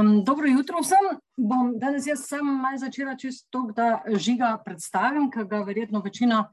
Um, 0.00 0.24
dobro 0.24 0.46
jutro 0.46 0.80
vsem. 0.80 1.18
Bom 1.36 1.78
danes 1.78 2.06
jaz 2.06 2.26
sem 2.26 2.44
malo 2.44 2.78
začela 2.78 3.16
čisto, 3.16 3.70
da 3.76 4.02
žiga 4.06 4.58
predstavim, 4.64 5.30
ker 5.30 5.44
ga 5.44 5.62
verjetno 5.66 6.00
večina, 6.04 6.50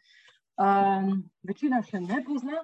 um, 0.57 1.23
večina 1.43 1.81
še 1.83 1.99
ne 1.99 2.23
pozna. 2.25 2.61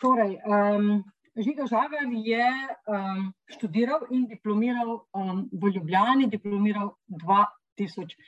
Torej, 0.00 0.38
um, 0.44 1.04
Žiga 1.38 1.66
Žagar 1.70 2.10
je 2.10 2.48
um, 2.90 3.32
študiral 3.54 4.00
in 4.10 4.26
diplomiral 4.26 5.06
um, 5.14 5.48
v 5.52 5.70
Ljubljani, 5.76 6.26
diplomiral 6.26 6.96
2017. 7.08 8.18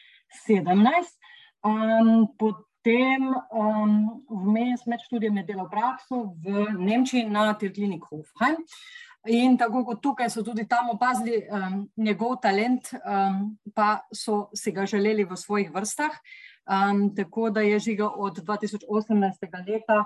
Um, 1.67 2.29
potem 2.39 3.35
um, 3.51 4.25
vmes 4.31 4.87
med 4.87 5.01
študijem 5.09 5.37
je 5.43 5.49
delal 5.53 5.69
prakso 5.71 6.37
v 6.45 6.71
Nemčiji 6.79 7.27
na 7.29 7.51
Tirklinik 7.59 8.05
Hofheim. 8.07 8.63
In 9.29 9.59
tako 9.61 9.83
kot 9.85 10.01
tukaj 10.01 10.31
so 10.33 10.43
tudi 10.43 10.65
tam 10.69 10.95
opazili 10.95 11.43
um, 11.53 11.83
njegov 11.97 12.39
talent, 12.41 12.89
um, 13.05 13.59
pa 13.75 14.07
so 14.13 14.49
si 14.57 14.73
ga 14.73 14.87
želeli 14.87 15.25
v 15.29 15.37
svojih 15.37 15.75
vrstah. 15.75 16.17
Um, 16.65 17.15
tako 17.15 17.51
da 17.51 17.61
je 17.61 17.79
žiga 17.79 18.09
od 18.09 18.39
2018. 18.39 18.89
leta 19.69 20.05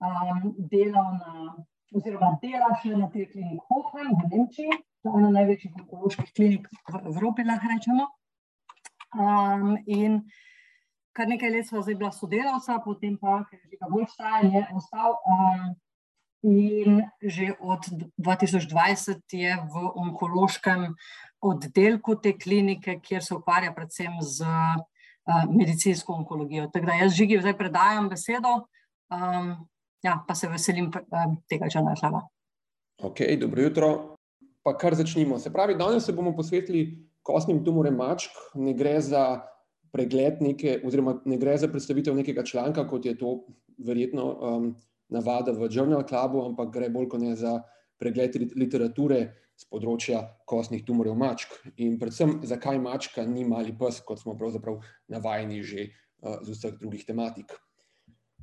um, 0.00 0.54
delal 0.58 1.12
na, 1.16 1.54
oziroma 1.94 2.36
dela 2.42 2.70
še 2.82 2.96
na 2.96 3.08
tej 3.08 3.30
kliniki 3.32 3.64
Hofheim 3.68 4.12
v 4.12 4.30
Nemčiji, 4.34 4.78
to 5.00 5.08
je 5.08 5.20
ena 5.22 5.30
največjih 5.38 5.76
onkoloških 5.80 6.32
klinik 6.36 6.68
v 6.68 7.02
Evropi, 7.14 7.46
lahko 7.48 7.72
rečemo. 7.72 8.08
Um, 9.16 9.78
in 9.86 10.20
kar 11.16 11.28
nekaj 11.28 11.50
let 11.50 11.68
sva 11.68 11.80
zdaj 11.80 11.96
bila 11.96 12.12
sodelavca, 12.12 12.76
potem 12.84 13.16
pa, 13.16 13.40
ker 13.48 13.58
je 13.58 13.76
žiga 13.76 13.88
bolj 13.88 14.10
stajen, 14.12 14.52
je 14.52 14.66
ostal. 14.76 15.16
Um, 15.24 15.72
In 16.42 17.02
že 17.20 17.52
od 17.60 17.84
2020 18.16 19.20
je 19.32 19.52
v 19.56 19.74
onkološkem 19.94 20.94
oddelku 21.40 22.16
te 22.16 22.32
klinike, 22.32 23.00
kjer 23.04 23.24
se 23.24 23.34
ukvarja 23.34 23.72
predvsem 23.76 24.16
z 24.24 24.48
uh, 24.48 25.44
medicinsko 25.52 26.12
onkologijo. 26.12 26.70
Tako 26.72 26.86
da 26.86 26.96
jaz 27.02 27.12
žigi 27.12 27.40
zdaj 27.40 27.56
predajam 27.58 28.08
besedo, 28.08 28.54
um, 29.12 29.52
ja, 30.02 30.16
pa 30.28 30.34
se 30.34 30.48
veselim 30.48 30.88
um, 30.88 31.36
tega, 31.48 31.68
če 31.68 31.84
naj 31.84 32.00
šala. 32.00 32.24
Ok, 33.04 33.24
dobro 33.40 33.62
jutro. 33.62 33.90
Pa 34.64 34.74
kar 34.76 34.94
začnimo. 34.94 35.38
Se 35.40 35.52
pravi, 35.52 35.76
danes 35.76 36.04
se 36.04 36.12
bomo 36.12 36.34
posvetili 36.36 37.08
kostnim 37.24 37.62
tumorem 37.64 37.96
mačk. 37.96 38.32
Ne 38.54 38.74
gre 38.76 38.98
za 39.00 39.40
pregled 39.92 40.42
neke, 40.44 40.78
oziroma 40.84 41.16
ne 41.24 41.38
gre 41.40 41.56
za 41.58 41.68
predstavitev 41.68 42.14
nekega 42.16 42.44
članka, 42.44 42.84
kot 42.88 43.06
je 43.08 43.16
to 43.18 43.40
verjetno. 43.78 44.26
Um, 44.40 44.74
navada 45.10 45.52
v 45.52 45.68
Journal 45.70 46.04
Clubu, 46.08 46.44
ampak 46.46 46.72
gre 46.74 46.88
bolj 46.90 47.08
kot 47.08 47.20
ne 47.20 47.36
za 47.36 47.58
pregled 48.00 48.36
literature 48.56 49.20
z 49.60 49.66
področja 49.68 50.22
kostnih 50.48 50.84
tumorjev 50.86 51.18
mačk. 51.20 51.52
In 51.84 51.98
predvsem, 52.00 52.38
zakaj 52.48 52.78
mačka 52.80 53.26
ni 53.28 53.44
mali 53.44 53.74
pes, 53.76 54.00
kot 54.06 54.22
smo 54.22 54.36
pravzaprav 54.38 54.80
navajeni 55.12 55.60
že 55.62 55.90
uh, 55.90 56.40
z 56.40 56.56
vseh 56.56 56.78
drugih 56.80 57.04
tematik. 57.04 57.52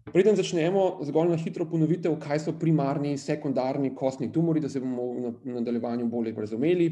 Preden 0.08 0.38
začnemo, 0.40 1.04
zgolj 1.04 1.34
na 1.34 1.38
hitro 1.40 1.66
ponovitev, 1.68 2.14
kaj 2.22 2.40
so 2.46 2.54
primarni 2.56 3.12
in 3.12 3.20
sekundarni 3.20 3.92
kostni 3.96 4.30
tumori, 4.32 4.62
da 4.64 4.70
se 4.72 4.80
bomo 4.80 5.34
v 5.44 5.56
nadaljevanju 5.58 6.08
bolje 6.08 6.32
razumeli. 6.38 6.88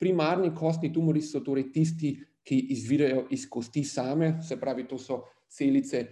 Primarni 0.00 0.54
kostni 0.56 0.92
tumori 0.92 1.20
so 1.22 1.42
torej 1.44 1.68
tisti, 1.74 2.14
ki 2.44 2.56
izvirajo 2.76 3.26
iz 3.32 3.46
kosti 3.50 3.84
same, 3.84 4.38
se 4.44 4.56
pravi, 4.60 4.86
to 4.88 4.98
so 5.00 5.22
celice, 5.48 6.06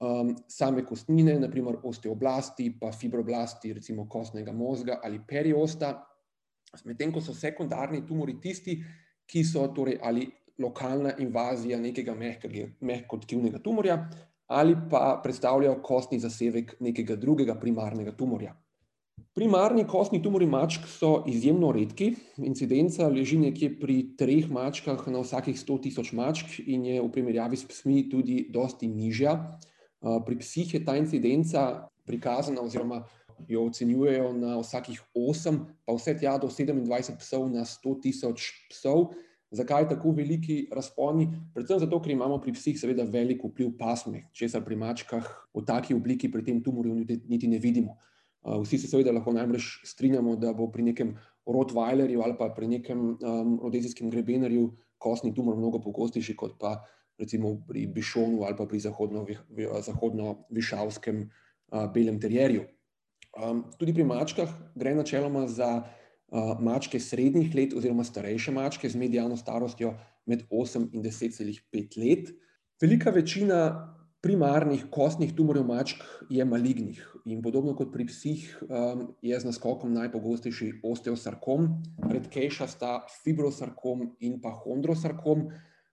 um, 0.00 0.34
same 0.48 0.84
kostnine, 0.86 1.38
naprimer 1.40 1.78
osteoblasti, 1.82 2.70
pa 2.80 2.92
fibroblasti, 2.92 3.72
recimo 3.72 4.08
kostnega 4.08 4.52
možga 4.52 5.00
ali 5.04 5.20
periosta. 5.28 5.94
Medtem 6.84 7.12
ko 7.12 7.20
so 7.24 7.34
sekundarni 7.34 8.04
tumori 8.06 8.36
tisti, 8.40 8.76
ki 9.28 9.44
so 9.44 9.66
torej 9.74 9.98
ali 10.02 10.26
lokalna 10.58 11.14
invazija 11.18 11.78
nekega 11.80 12.16
mehkotkivnega 12.80 13.60
tumorja 13.62 14.02
ali 14.48 14.76
pa 14.90 15.20
predstavljajo 15.22 15.82
kostni 15.82 16.18
zasevek 16.18 16.78
nekega 16.80 17.16
drugega 17.16 17.54
primarnega 17.60 18.14
tumorja. 18.16 18.54
Primarni 19.34 19.84
kostni 19.86 20.22
tumori 20.22 20.46
mačk 20.46 20.86
so 20.88 21.10
izjemno 21.28 21.68
redki, 21.72 22.14
incidenca 22.42 23.08
leži 23.12 23.36
nekje 23.38 23.74
pri 23.80 23.96
treh 24.18 24.48
mačkah 24.50 25.04
na 25.12 25.20
vsakih 25.20 25.56
100 25.58 25.76
tisoč 25.82 26.12
mačk 26.16 26.56
in 26.64 26.86
je 26.86 27.02
v 27.02 27.10
primerjavi 27.12 27.60
s 27.60 27.68
psmi 27.68 28.06
tudi 28.10 28.38
dosti 28.50 28.88
nižja. 28.88 29.36
Pri 29.98 30.38
psih 30.38 30.74
je 30.74 30.84
ta 30.84 30.96
incidenca 30.96 31.88
prikazana, 32.06 32.62
oziroma 32.62 33.04
jo 33.48 33.64
ocenjujejo 33.66 34.32
na 34.32 34.58
vsakih 34.58 35.00
8, 35.14 35.58
pa 35.86 35.94
vse 35.94 36.16
tja 36.18 36.38
do 36.38 36.48
27 36.48 37.18
psov 37.18 37.48
na 37.50 37.64
100 37.64 38.00
tisoč 38.02 38.52
psov. 38.70 39.12
Zakaj 39.50 39.88
tako 39.88 40.12
veliki 40.12 40.68
razponi? 40.74 41.28
Predvsem 41.54 41.78
zato, 41.80 42.00
ker 42.02 42.12
imamo 42.12 42.36
pri 42.40 42.52
psih 42.52 42.76
seveda 42.76 43.06
velik 43.08 43.44
vpliv 43.44 43.72
pasme, 43.78 44.26
česar 44.36 44.64
pri 44.64 44.76
mačkah 44.76 45.24
v 45.54 45.64
taki 45.64 45.96
obliki 45.96 46.28
pri 46.28 46.44
tem 46.44 46.60
tumorju 46.60 46.98
niti 47.28 47.48
ne 47.48 47.58
vidimo. 47.58 47.96
Vsi 48.44 48.78
se 48.78 48.90
seveda 48.90 49.12
lahko 49.12 49.32
najbrž 49.32 49.88
strinjamo, 49.88 50.36
da 50.36 50.52
bo 50.52 50.68
pri 50.70 50.82
nekem 50.92 51.16
Rottweilerju 51.48 52.22
ali 52.22 52.36
pa 52.38 52.50
pri 52.52 52.68
nekem 52.68 53.16
um, 53.16 53.56
rodezijskem 53.62 54.10
grebenarju 54.10 54.68
kostni 54.98 55.34
tumor 55.34 55.56
mnogo 55.56 55.80
pogostejši 55.80 56.36
kot 56.36 56.58
pa 56.60 56.76
recimo 57.18 57.56
pri 57.68 57.86
Bišonu 57.86 58.42
ali 58.46 58.56
pa 58.56 58.66
pri 58.66 58.80
zahodno-višavskem 58.80 61.20
zahodno 61.20 61.48
belem 61.94 62.20
terjerju. 62.20 62.64
Tudi 63.78 63.94
pri 63.94 64.04
mačkah 64.04 64.48
gre 64.74 64.94
načeloma 64.94 65.46
za 65.46 65.84
mačke 66.60 67.00
srednjih 67.00 67.54
let 67.54 67.74
oziroma 67.76 68.04
starejše 68.04 68.52
mačke 68.52 68.88
z 68.88 68.96
medijano 68.96 69.36
starostjo 69.36 69.94
med 70.26 70.42
8 70.50 70.88
in 70.92 71.02
10,5 71.02 71.98
let. 71.98 72.28
Velika 72.80 73.10
večina 73.10 73.94
primarnih 74.20 74.86
kostnih 74.90 75.32
tumorjev 75.36 75.64
mačk 75.64 76.02
je 76.30 76.44
malignih 76.44 77.16
in 77.24 77.42
podobno 77.42 77.76
kot 77.76 77.92
pri 77.92 78.06
psih 78.06 78.62
je 79.22 79.40
z 79.40 79.46
naskokom 79.46 79.92
najpogostejši 79.94 80.72
osteosarkom, 80.82 81.68
redkejša 82.10 82.66
sta 82.66 83.06
fibrosarkom 83.22 84.16
in 84.20 84.40
pa 84.42 84.50
hondrosarkom 84.50 85.48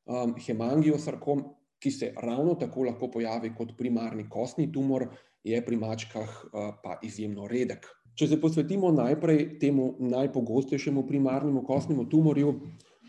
um, 0.06 0.36
hemangiosarkom, 0.40 1.44
ki 1.80 1.92
se 1.92 2.14
ravno 2.18 2.56
tako 2.56 2.86
lahko 2.88 3.10
pojavi 3.12 3.52
kot 3.58 3.76
primarni 3.78 4.30
kostni 4.30 4.72
tumor, 4.72 5.08
je 5.46 5.60
pri 5.66 5.78
mačkah 5.78 6.30
uh, 6.46 6.72
pa 6.84 6.98
izjemno 7.06 7.48
redek. 7.48 7.86
Če 8.16 8.30
se 8.32 8.40
posvetimo 8.42 8.94
najprej 8.96 9.58
temu 9.60 9.92
najpogostejšemu 10.00 11.04
primarnemu 11.08 11.66
kostnemu 11.68 12.08
tumorju, 12.10 12.54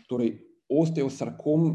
torej 0.09 0.33
osteosarkom 0.67 1.69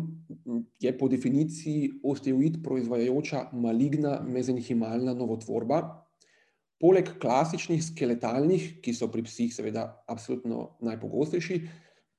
je 0.81 0.93
po 0.99 1.09
definiciji 1.09 2.03
osteoid 2.05 2.61
proizvajajoča 2.65 3.47
maligna 3.53 4.19
mezenhimalna 4.21 5.15
novotvorba. 5.17 5.81
Poleg 6.83 7.09
klasičnih 7.23 7.81
skeletalnih, 7.85 8.83
ki 8.83 8.93
so 8.95 9.09
pri 9.09 9.25
psih 9.25 9.55
seveda 9.55 9.87
absolutno 10.11 10.77
najpogostejši, 10.83 11.61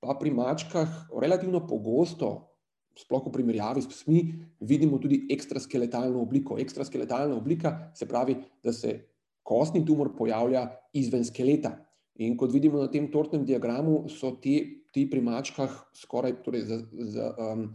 pa 0.02 0.16
pri 0.20 0.31
mačkah 0.34 0.90
relativno 1.22 1.62
pogosto 1.68 2.53
sploh 3.00 3.26
v 3.28 3.34
primerjavi 3.34 3.81
s 3.81 3.90
psmi, 3.90 4.20
vidimo 4.62 5.00
tudi 5.02 5.24
ekstraskeletalno 5.34 6.22
obliko. 6.22 6.59
Ekstraskeletalna 6.62 7.36
oblika 7.36 7.92
se 7.96 8.08
pravi, 8.08 8.38
da 8.64 8.74
se 8.74 9.00
kostni 9.44 9.84
tumor 9.86 10.14
pojavlja 10.18 10.68
izven 10.94 11.26
skeleta. 11.26 11.78
In 12.22 12.38
kot 12.38 12.53
vidimo 12.53 12.78
na 12.78 12.92
tem 12.94 13.09
tortnem 13.12 13.46
diagramu, 13.46 14.06
so 14.09 14.36
ti, 14.42 14.86
ti 14.94 15.08
pri 15.09 15.22
mačkah 15.26 15.72
skoraj, 15.98 16.38
torej 16.46 16.68
za, 16.70 16.78
za, 17.09 17.32
um, 17.42 17.66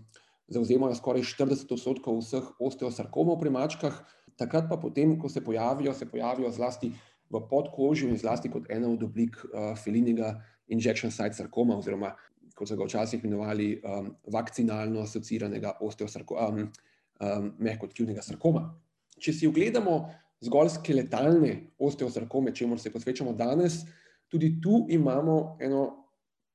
zauzemajo 0.54 0.94
skoraj 0.94 1.26
40 1.26 1.74
odstotkov 1.74 2.22
vseh 2.22 2.46
osteosarkomov 2.62 3.40
pri 3.42 3.50
mačkah, 3.50 3.98
takrat 4.38 4.70
pa 4.70 4.78
potem, 4.78 5.16
ko 5.18 5.28
se 5.28 5.42
pojavijo, 5.44 5.94
se 5.94 6.06
pojavijo 6.06 6.52
zlasti 6.54 6.92
v 7.28 7.42
podkožju 7.50 8.08
in 8.08 8.16
zlasti 8.16 8.48
kot 8.48 8.70
ena 8.70 8.88
od 8.88 9.02
oblik 9.02 9.36
uh, 9.42 9.74
felinjega 9.76 10.38
injection 10.68 11.10
site 11.10 11.34
sarkoma 11.34 11.76
oziroma 11.76 12.14
kot 12.58 12.70
so 12.70 12.76
ga 12.76 12.86
včasih 12.88 13.22
imenovali, 13.22 13.70
um, 13.86 14.10
vakcinalno 14.34 15.04
asociiranega 15.06 15.76
osteosarkoma, 15.86 16.48
um, 16.48 16.70
um, 17.22 17.52
mehkotkivnega 17.62 18.24
sarkoma. 18.26 18.66
Če 19.18 19.34
si 19.34 19.50
ogledamo 19.50 19.98
zgolj 20.44 20.74
skeletalne 20.78 21.54
osteosarkome, 21.78 22.54
čemu 22.54 22.78
se 22.78 22.92
posvečamo 22.94 23.34
danes, 23.38 23.82
tudi 24.30 24.58
tu 24.62 24.84
imamo 24.90 25.58
eno 25.62 25.84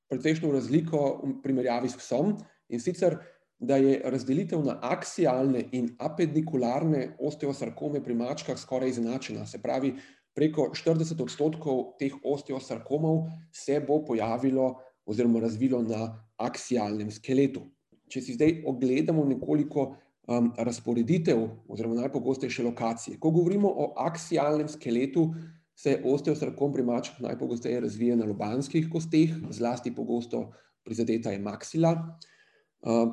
precejšno 0.08 0.52
razliko 0.52 1.04
v 1.24 1.38
primerjavi 1.42 1.90
s 1.90 1.98
psom 2.00 2.36
in 2.68 2.80
sicer, 2.80 3.18
da 3.58 3.76
je 3.80 4.00
razdelitev 4.10 4.60
na 4.64 4.76
aksialne 4.82 5.62
in 5.72 5.94
apendikularne 6.02 7.14
osteosarkome 7.22 8.02
pri 8.04 8.16
mačkah 8.18 8.58
skoraj 8.60 8.90
izenačena. 8.92 9.46
Se 9.46 9.60
pravi, 9.62 9.94
preko 10.34 10.68
40 10.74 11.22
odstotkov 11.22 11.94
teh 11.98 12.12
osteosarkomov 12.24 13.28
se 13.52 13.78
bo 13.80 14.02
pojavilo 14.04 14.74
oziroma 15.06 15.40
razvilo 15.40 15.82
na 15.82 16.08
aksialnem 16.36 17.10
skeletu. 17.10 17.64
Če 18.08 18.20
si 18.20 18.36
zdaj 18.36 18.62
ogledamo 18.68 19.24
nekoliko 19.24 19.86
um, 19.90 20.52
razporeditev 20.56 21.42
oziroma 21.68 22.02
najpogostejše 22.04 22.64
lokacije. 22.64 23.18
Ko 23.20 23.30
govorimo 23.30 23.68
o 23.68 23.92
aksialnem 24.04 24.68
skeletu, 24.68 25.30
se 25.74 25.96
osteosarkom 26.06 26.72
pri 26.72 26.84
mačkah 26.86 27.20
najpogosteje 27.20 27.80
razvija 27.80 28.16
na 28.16 28.28
lobanskih 28.28 28.86
kosteh, 28.92 29.32
zlasti 29.50 29.94
pogosto 29.94 30.52
prizadeta 30.84 31.32
je 31.34 31.40
maksila. 31.42 31.94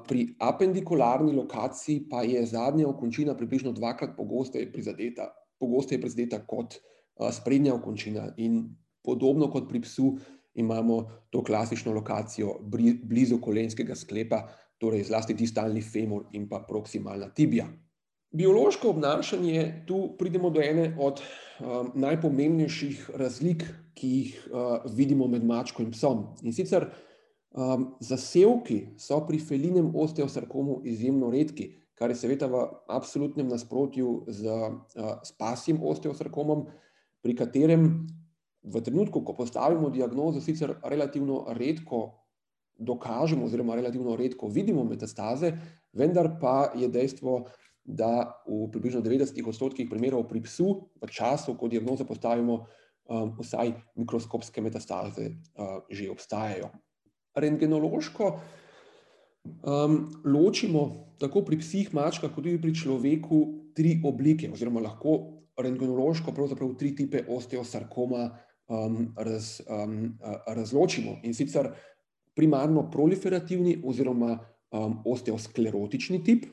Pri 0.08 0.28
apendikularni 0.40 1.34
lokaciji 1.34 2.06
pa 2.10 2.22
je 2.28 2.46
zadnja 2.46 2.88
okončina 2.88 3.34
približno 3.38 3.72
dvakrat 3.72 4.14
pogosteje 4.18 4.72
prizadeta, 4.72 5.32
pogosteje 5.60 6.02
prizadeta 6.02 6.42
kot 6.46 6.76
sprednja 7.32 7.74
okončina 7.76 8.28
in 8.38 8.76
podobno 9.04 9.50
kot 9.52 9.70
pri 9.70 9.82
psu 9.82 10.18
imamo 10.54 11.10
to 11.30 11.44
klasično 11.44 11.94
lokacijo 11.94 12.60
blizu 13.04 13.40
kolenskega 13.42 13.96
sklepa, 13.96 14.48
torej 14.78 15.04
zlasti 15.04 15.34
distalni 15.34 15.82
femur 15.82 16.26
in 16.34 16.50
pa 16.50 16.60
proksimalna 16.68 17.30
tibija. 17.30 17.68
Biološko 18.32 18.90
obnašanje, 18.90 19.84
tu 19.88 20.16
pridemo 20.20 20.50
do 20.50 20.62
ene 20.62 20.96
od 21.00 21.20
um, 21.22 21.92
najpomembnejših 21.96 23.10
razlik, 23.20 23.66
ki 23.94 24.10
jih 24.10 24.48
uh, 24.48 24.94
vidimo 24.96 25.28
med 25.28 25.44
mačko 25.46 25.84
in 25.84 25.92
psom. 25.92 26.24
In 26.42 26.56
sicer 26.56 26.88
um, 27.52 27.90
zasevki 28.00 28.96
so 28.98 29.20
pri 29.28 29.40
felinem 29.40 29.92
osteosarkomu 29.96 30.80
izjemno 30.88 31.30
redki, 31.32 31.74
kar 31.94 32.10
je 32.10 32.22
seveda 32.24 32.48
v 32.48 32.64
absolutnem 32.88 33.52
nasprotju 33.52 34.24
z, 34.28 34.48
uh, 34.48 35.20
s 35.24 35.36
pasjim 35.38 35.84
osteosarkomom, 35.84 36.66
pri 37.22 37.36
katerem 37.36 38.08
v 38.64 38.82
trenutku, 38.82 39.24
ko 39.26 39.34
postavimo 39.34 39.90
diagnozo, 39.90 40.42
sicer 40.42 40.76
relativno 40.84 41.46
redko 41.58 42.22
dokažemo, 42.78 43.46
oziroma 43.46 43.76
relativno 43.76 44.16
redko 44.16 44.48
vidimo 44.48 44.84
metastaze, 44.84 45.54
vendar 45.94 46.38
pa 46.42 46.72
je 46.76 46.90
dejstvo, 46.90 47.46
da 47.82 48.42
v 48.46 48.70
približno 48.72 49.02
90 49.02 49.42
odstotkih 49.42 49.90
primerov 49.90 50.28
pri 50.30 50.44
psu, 50.46 50.86
v 51.02 51.10
času, 51.10 51.58
ko 51.58 51.68
diagnozo 51.68 52.06
postavimo, 52.06 52.66
um, 53.10 53.34
vsaj 53.42 53.74
mikroskopske 53.98 54.62
metastaze 54.62 55.34
uh, 55.58 55.82
že 55.90 56.10
obstajajo. 56.14 56.70
Rentgenološko 57.34 58.26
um, 59.66 59.98
ločimo 60.26 61.16
tako 61.18 61.42
pri 61.42 61.58
psih, 61.58 61.90
mačkah, 61.94 62.30
kot 62.30 62.46
tudi 62.46 62.62
pri 62.62 62.74
človeku 62.76 63.40
tri 63.74 63.98
oblike, 64.06 64.52
oziroma 64.54 64.82
lahko 64.86 65.42
rentgenološko 65.58 66.34
pravzaprav 66.34 66.78
tri 66.78 66.94
tipe 66.96 67.26
osteosarkoma 67.28 68.30
um, 68.72 69.14
raz, 69.16 69.62
um, 69.68 70.18
razločimo 70.48 71.20
in 71.24 71.34
sicer 71.34 71.70
primarno 72.34 72.88
proliferativni 72.92 73.82
oziroma 73.84 74.38
um, 74.72 75.02
osteosklerotični 75.06 76.24
tip, 76.24 76.46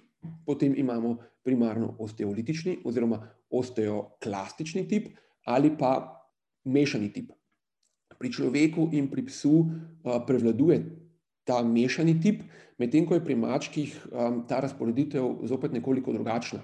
potem 0.47 0.75
imamo 0.77 1.17
primarno 1.43 1.95
osteolitični 1.99 2.79
oziroma 2.85 3.23
osteoklastični 3.51 4.89
tip 4.89 5.09
ali 5.47 5.71
pa 5.79 5.93
mešani 6.65 7.13
tip. 7.13 7.33
Pri 8.19 8.33
človeku 8.33 8.91
in 8.93 9.07
pri 9.09 9.23
psu 9.31 9.55
uh, 9.63 10.19
prevladuje 10.27 10.83
ta 11.47 11.63
mešani 11.63 12.19
tip, 12.21 12.43
medtem 12.79 13.07
ko 13.07 13.15
je 13.15 13.25
pri 13.25 13.37
mačkih 13.39 13.95
um, 14.11 14.43
ta 14.49 14.61
razporeditev 14.61 15.47
zopet 15.47 15.73
nekoliko 15.73 16.13
drugačna. 16.13 16.61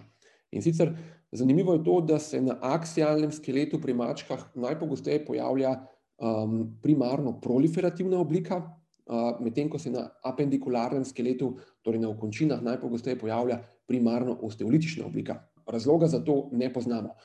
In 0.55 0.63
sicer 0.63 0.93
Zanimivo 1.35 1.73
je 1.75 1.85
to, 1.85 2.01
da 2.01 2.19
se 2.19 2.41
na 2.41 2.55
aksialnem 2.63 3.33
skeletu 3.33 3.81
pri 3.83 3.95
mačkah 3.95 4.45
najpogosteje 4.55 5.25
pojavlja 5.27 5.73
um, 5.75 6.77
primarno 6.83 7.41
proliferativna 7.41 8.21
oblika, 8.23 8.61
uh, 8.63 9.41
medtem 9.43 9.69
ko 9.71 9.79
se 9.79 9.91
na 9.91 10.07
apendikularnem 10.23 11.05
skeletu, 11.05 11.57
torej 11.83 12.05
na 12.05 12.13
okončinah, 12.15 12.63
najpogosteje 12.63 13.19
pojavlja 13.19 13.59
primarno 13.87 14.39
osteolitična 14.43 15.07
oblika. 15.07 15.41
Razloga 15.67 16.07
za 16.07 16.23
to 16.25 16.49
ne 16.53 16.71
poznamo. 16.73 17.17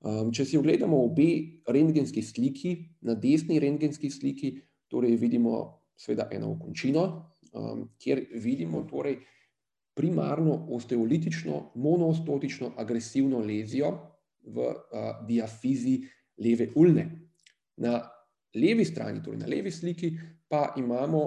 Um, 0.00 0.32
če 0.32 0.44
si 0.48 0.56
ogledamo 0.56 1.04
obe 1.04 1.60
rentgenski 1.68 2.22
sliki, 2.22 2.74
na 3.04 3.14
desni 3.14 3.60
rentgenski 3.60 4.10
sliki, 4.10 4.54
torej 4.88 5.18
vidimo 5.20 5.82
seveda 5.96 6.30
eno 6.32 6.54
okončino, 6.56 7.04
um, 7.52 7.88
kjer 8.00 8.24
vidimo 8.40 8.86
torej, 8.88 9.20
primarno 9.94 10.66
osteolitično, 10.70 11.70
monoostotično, 11.74 12.72
agresivno 12.76 13.38
lezijo 13.38 13.92
v 14.42 14.58
uh, 14.58 15.26
diafizi 15.26 16.02
leve 16.38 16.68
ulne. 16.74 17.06
Na 17.76 18.00
levi 18.54 18.84
strani, 18.84 19.22
torej 19.22 19.38
na 19.38 19.46
levi 19.46 19.70
sliki, 19.70 20.12
pa 20.48 20.74
imamo 20.76 21.22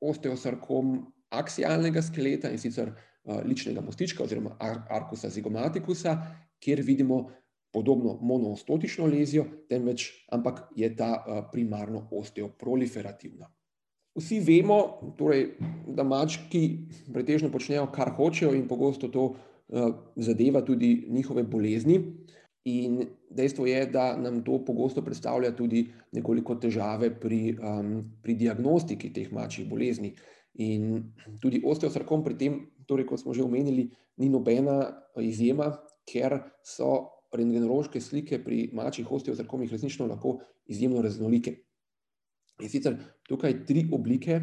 osteosarkom 0.00 1.00
aksialnega 1.30 2.02
skeleta 2.02 2.50
in 2.50 2.58
sicer 2.58 2.90
uh, 2.90 3.42
ličnega 3.44 3.82
mostička 3.84 4.24
oziroma 4.24 4.56
arkusa 4.88 5.30
zigomaticusa, 5.30 6.16
kjer 6.60 6.82
vidimo 6.86 7.28
podobno 7.72 8.18
monoostotično 8.22 9.06
lezijo, 9.06 9.44
temveč 9.68 10.10
ampak 10.32 10.68
je 10.76 10.90
ta 10.96 11.12
uh, 11.14 11.44
primarno 11.52 12.08
osteoproliferativna. 12.10 13.50
Vsi 14.18 14.40
vemo, 14.42 15.14
torej, 15.18 15.52
da 15.86 16.02
mački 16.02 16.64
pretežno 17.14 17.50
počnejo, 17.52 17.86
kar 17.94 18.10
hočejo, 18.16 18.50
in 18.58 18.66
pogosto 18.68 19.08
to 19.08 19.26
uh, 19.30 19.92
zadeva 20.16 20.64
tudi 20.66 21.06
njihove 21.08 21.44
bolezni. 21.46 22.00
In 22.64 22.98
dejstvo 23.30 23.66
je, 23.66 23.86
da 23.86 24.16
nam 24.16 24.42
to 24.44 24.58
pogosto 24.64 25.02
predstavlja 25.02 25.54
tudi 25.56 25.86
nekoliko 26.12 26.58
težave 26.60 27.08
pri, 27.20 27.54
um, 27.56 27.94
pri 28.22 28.34
diagnostiki 28.34 29.12
teh 29.14 29.30
mačjih 29.32 29.68
bolezni. 29.70 30.12
In 30.60 31.14
tudi 31.40 31.62
osteosarkom 31.64 32.24
pri 32.26 32.36
tem, 32.36 32.58
torej, 32.86 33.06
kot 33.06 33.22
smo 33.22 33.32
že 33.32 33.46
omenili, 33.46 33.88
ni 34.20 34.28
nobena 34.28 34.90
izjema, 35.22 35.70
ker 36.04 36.40
so 36.66 36.90
rentgenološke 37.32 38.00
slike 38.02 38.42
pri 38.44 38.68
mačjih 38.74 39.08
osteosarkomih 39.08 39.70
resnično 39.72 40.10
lahko 40.10 40.40
izjemno 40.66 41.02
raznolike. 41.02 41.54
In 42.60 42.68
sicer 42.68 42.96
tukaj 43.28 43.64
tri 43.66 43.86
oblike, 43.92 44.40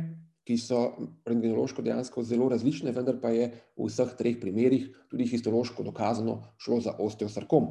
ki 0.47 0.55
so 0.55 0.79
rentgenološko 1.27 1.83
dejansko 1.83 2.23
zelo 2.23 2.47
različne, 2.49 2.93
vendar 2.95 3.17
pa 3.19 3.33
je 3.35 3.49
v 3.51 3.87
vseh 3.89 4.13
treh 4.19 4.37
primerih 4.39 4.87
tudi 5.11 5.27
histološko 5.27 5.83
dokazano 5.83 6.39
šlo 6.63 6.79
za 6.85 6.93
osteosarkom. 7.03 7.67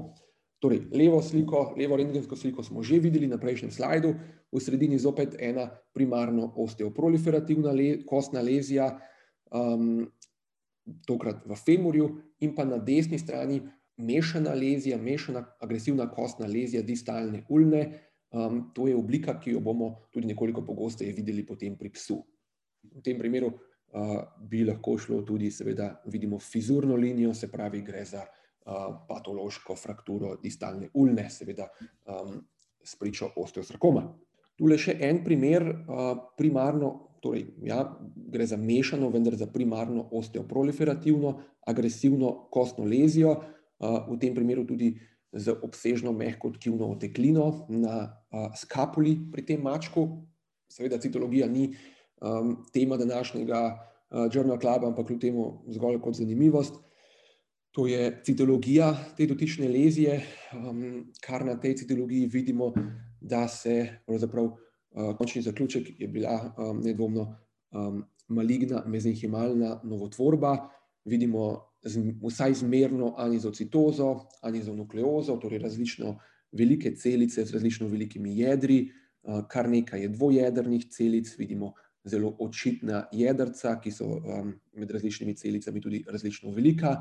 Torej, 0.61 0.87
levo 0.93 1.23
sliko, 1.23 1.75
levo 1.77 1.97
rentgensko 1.97 2.37
sliko 2.37 2.63
smo 2.65 2.83
že 2.83 3.01
videli 3.01 3.29
na 3.29 3.39
prejšnjem 3.41 3.73
slajdu, 3.73 4.13
v 4.53 4.61
sredini 4.61 4.99
zopet 4.99 5.37
ena 5.41 5.69
primarno 5.93 6.53
osteoproliferativna 6.57 7.73
kostna 8.09 8.41
lezija, 8.41 8.91
um, 9.53 10.07
tokrat 11.09 11.45
v 11.45 11.57
femurju, 11.57 12.09
in 12.41 12.55
pa 12.55 12.65
na 12.65 12.79
desni 12.79 13.19
strani 13.19 13.61
mešana 13.97 14.55
lezija, 14.55 14.99
mešana 14.99 15.45
agresivna 15.61 16.09
kostna 16.13 16.47
lezija 16.47 16.83
distalne 16.83 17.45
ulne, 17.49 18.06
Um, 18.31 18.71
to 18.75 18.89
je 18.89 18.97
oblika, 18.97 19.37
ki 19.41 19.55
jo 19.55 19.61
bomo 19.61 20.09
tudi 20.13 20.27
nekoliko 20.27 20.65
pogosteje 20.67 21.13
videli 21.15 21.45
potem 21.47 21.77
pri 21.79 21.93
psu. 21.95 22.19
V 22.83 23.03
tem 23.03 23.19
primeru 23.19 23.53
uh, 23.53 24.19
bi 24.43 24.65
lahko 24.67 24.97
šlo 24.99 25.21
tudi, 25.23 25.51
seveda, 25.51 25.93
vidimo 26.11 26.39
fizurno 26.39 26.97
linijo, 26.97 27.35
se 27.35 27.51
pravi, 27.53 27.85
gre 27.87 28.05
za 28.05 28.25
uh, 28.27 29.07
patološko 29.09 29.77
frakturo 29.79 30.35
distalne 30.43 30.91
ulne, 30.95 31.29
seveda, 31.31 31.69
um, 32.11 32.41
s 32.83 32.99
pričo 32.99 33.31
osteosarkoma. 33.37 34.07
Tule 34.57 34.79
še 34.81 34.97
en 35.07 35.23
primer, 35.25 35.69
uh, 35.87 36.13
primarno, 36.39 36.93
torej, 37.23 37.47
ja, 37.67 37.83
gre 38.33 38.47
za 38.47 38.59
mešano, 38.59 39.11
vendar 39.15 39.37
za 39.39 39.47
primarno 39.53 40.09
osteoproliferativno, 40.19 41.37
agresivno 41.67 42.49
kostno 42.51 42.85
lezijo, 42.85 43.37
uh, 43.37 44.03
v 44.11 44.19
tem 44.19 44.35
primeru 44.35 44.67
tudi 44.67 44.97
z 45.33 45.55
obsežno 45.63 46.13
mehko 46.13 46.51
tkivno 46.51 46.91
oteklino 46.95 47.67
na 47.69 48.07
uh, 48.33 48.55
skapuli 48.57 49.19
pri 49.33 49.47
tem 49.47 49.63
mačku. 49.63 50.27
Seveda, 50.69 50.99
citologija 50.99 51.49
ni 51.49 51.71
um, 52.21 52.67
tema 52.73 52.97
današnjega 52.97 53.61
uh, 54.11 54.27
Journal 54.33 54.61
Cluba, 54.61 54.89
ampak 54.89 55.07
kljub 55.07 55.21
temu 55.21 55.47
zgolj 55.69 56.01
kot 56.01 56.15
zanimivost. 56.15 56.75
To 57.77 57.87
je 57.87 58.23
citologija 58.25 58.95
te 59.17 59.27
dotične 59.27 59.69
lezije, 59.69 60.23
um, 60.55 61.13
kar 61.21 61.45
na 61.45 61.59
tej 61.61 61.77
citologiji 61.77 62.27
vidimo, 62.27 62.73
da 63.21 63.49
se 63.49 64.01
pravzaprav 64.07 64.45
uh, 64.45 65.17
končni 65.19 65.43
zaključek 65.43 66.01
je 66.01 66.09
bila 66.09 66.55
um, 66.57 66.81
nedvomno 66.81 67.37
um, 67.71 68.05
maligna 68.29 68.83
mezenhimalna 68.87 69.81
novotvorba. 69.85 70.71
Vidimo 71.07 71.43
z, 71.87 72.03
vsaj 72.19 72.55
zmerno 72.61 73.15
anizocitozo, 73.19 74.27
anizonukleozo, 74.43 75.37
torej 75.43 75.63
različno 75.63 76.17
velike 76.53 76.95
celice 76.97 77.45
z 77.45 77.55
različno 77.55 77.89
velikimi 77.89 78.39
jedri, 78.39 78.89
kar 79.49 79.69
nekaj 79.71 80.03
je 80.03 80.09
dvojedrnih 80.09 80.87
celic, 80.91 81.31
vidimo 81.39 81.73
zelo 82.05 82.37
očitna 82.41 83.07
jedrca, 83.13 83.77
ki 83.83 83.91
so 83.91 84.21
med 84.75 84.91
različnimi 84.91 85.35
celicami 85.35 85.81
tudi 85.81 86.05
različno 86.11 86.51
velika, 86.55 86.97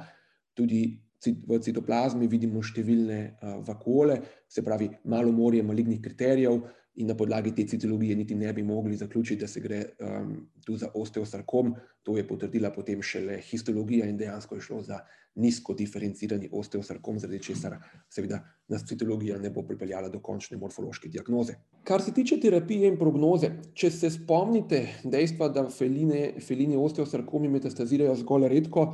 tudi 0.54 1.02
v 1.26 1.60
citoplazmi 1.62 2.28
vidimo 2.30 2.62
številne 2.62 3.20
vakole, 3.66 4.20
se 4.50 4.64
pravi 4.66 4.90
malo 5.10 5.32
morje 5.34 5.64
malignih 5.64 6.02
kriterijev, 6.02 6.62
in 6.96 7.08
na 7.08 7.16
podlagi 7.16 7.52
te 7.56 7.66
citologije 7.68 8.16
niti 8.16 8.36
ne 8.36 8.54
bi 8.54 8.64
mogli 8.64 8.96
zaključiti, 8.96 9.42
da 9.42 9.48
se 9.48 9.60
gre 9.60 9.84
um, 10.00 10.50
tu 10.66 10.78
za 10.78 10.88
osteosarkom. 10.94 11.76
To 12.04 12.18
je 12.18 12.28
potrdila 12.28 12.72
potem 12.72 13.02
šele 13.02 13.40
histologija 13.42 14.06
in 14.08 14.18
dejansko 14.18 14.56
je 14.56 14.62
šlo 14.62 14.82
za 14.82 15.00
nizko 15.36 15.74
diferencirani 15.74 16.50
osteosarkom, 16.52 17.20
zaradi 17.20 17.42
česar 17.44 17.76
seveda 18.10 18.40
nas 18.68 18.86
citologija 18.88 19.38
ne 19.40 19.50
bo 19.50 19.66
pripeljala 19.68 20.10
do 20.10 20.20
končne 20.20 20.58
morfološke 20.58 21.10
diagnoze. 21.10 21.58
Kar 21.84 22.02
se 22.02 22.14
tiče 22.14 22.40
terapije 22.40 22.88
in 22.88 22.98
prognoze, 23.00 23.50
če 23.74 23.92
se 23.92 24.10
spomnite 24.10 24.86
dejstva, 25.04 25.50
da 25.50 25.68
feline, 25.70 26.40
felini 26.40 26.78
osteosarkomi 26.80 27.52
metastazirajo 27.52 28.16
zgolj 28.16 28.48
redko, 28.48 28.88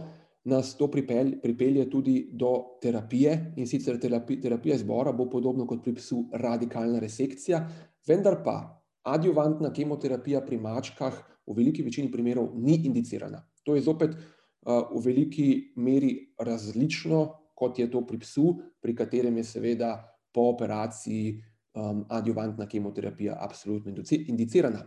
nas 0.44 0.74
to 0.78 0.88
pripelje, 0.92 1.38
pripelje 1.42 1.90
tudi 1.90 2.30
do 2.34 2.52
terapije 2.82 3.54
in 3.58 3.68
sicer 3.68 4.00
terapi, 4.02 4.40
terapija 4.42 4.78
zbora 4.78 5.12
bo 5.12 5.30
podobno 5.30 5.68
kot 5.68 5.84
pri 5.84 5.94
psu 5.94 6.24
radikalna 6.34 7.00
resekcija, 7.00 7.68
vendar 8.08 8.42
pa 8.44 8.56
adjuvantna 9.04 9.74
kemoterapija 9.74 10.42
pri 10.46 10.58
mačkah 10.58 11.16
v 11.48 11.56
veliki 11.58 11.84
večini 11.84 12.12
primerov 12.12 12.52
ni 12.56 12.78
indicirana. 12.86 13.42
To 13.64 13.76
je 13.76 13.82
zopet 13.82 14.16
uh, 14.16 14.90
v 14.94 15.02
veliki 15.06 15.48
meri 15.76 16.34
različno, 16.40 17.26
kot 17.56 17.80
je 17.80 17.90
to 17.92 18.06
pri 18.08 18.20
psu, 18.20 18.56
pri 18.82 18.96
katerem 18.96 19.38
je 19.38 19.44
seveda 19.44 19.92
po 20.34 20.48
operaciji 20.54 21.42
um, 21.74 22.06
adjuvantna 22.10 22.68
kemoterapija 22.70 23.38
absolutno 23.40 23.94
indicirana. 24.28 24.86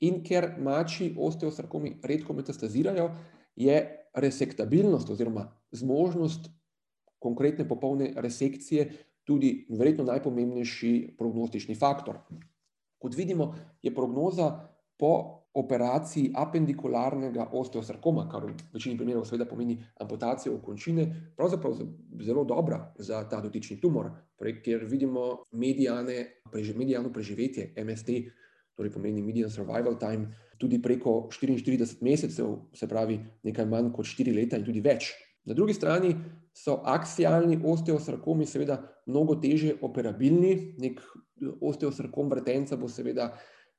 In 0.00 0.22
ker 0.24 0.52
mači 0.60 1.14
osteosarkomi 1.18 1.96
redko 2.04 2.34
metastazirajo, 2.36 3.10
je 3.56 3.76
resektabilnost 4.14 5.10
oziroma 5.10 5.46
zmožnost 5.72 6.50
konkretne 7.18 7.68
popolne 7.68 8.12
resekcije 8.16 8.90
tudi 9.26 9.66
verjetno 9.68 10.04
najpomembnejši 10.06 11.16
prognostični 11.18 11.74
faktor. 11.74 12.22
Kot 12.98 13.16
vidimo, 13.16 13.54
je 13.82 13.94
prognoza 13.94 14.50
po 14.98 15.12
operaciji 15.56 16.30
apendikularnega 16.36 17.48
osteosarkoma, 17.52 18.26
kar 18.28 18.44
v 18.44 18.54
večini 18.74 18.96
primerov 18.98 19.24
seveda 19.24 19.46
pomeni 19.48 19.78
amputacijo 20.00 20.58
končine, 20.64 21.06
pravzaprav 21.36 21.78
zelo 22.20 22.44
dobra 22.44 22.92
za 22.98 23.22
ta 23.28 23.40
dotični 23.40 23.78
tumor, 23.80 24.10
ker 24.64 24.84
vidimo 24.84 25.44
medijane, 25.52 26.42
medijano 26.52 27.12
preživetje, 27.12 27.72
MST, 27.84 28.18
torej 28.76 28.92
pomeni 28.92 29.22
median 29.24 29.50
survival 29.50 29.96
time, 29.98 30.28
tudi 30.60 30.80
preko 30.82 31.28
44 31.32 32.02
mesecev, 32.04 32.52
se 32.74 32.88
pravi 32.88 33.18
nekaj 33.48 33.66
manj 33.66 33.92
kot 33.96 34.06
4 34.12 34.36
leta 34.36 34.60
in 34.60 34.64
tudi 34.64 34.84
več. 34.84 35.12
Na 35.46 35.54
drugi 35.54 35.74
strani 35.74 36.14
so 36.56 36.80
aksialni 36.84 37.60
osteosarkomi 37.64 38.46
seveda 38.46 38.80
mnogo 39.06 39.36
teže 39.40 39.76
operabilni, 39.82 40.74
nek 40.82 41.02
osteosarkom 41.60 42.30
vretenca 42.32 42.76
bo 42.76 42.88
seveda 42.88 43.30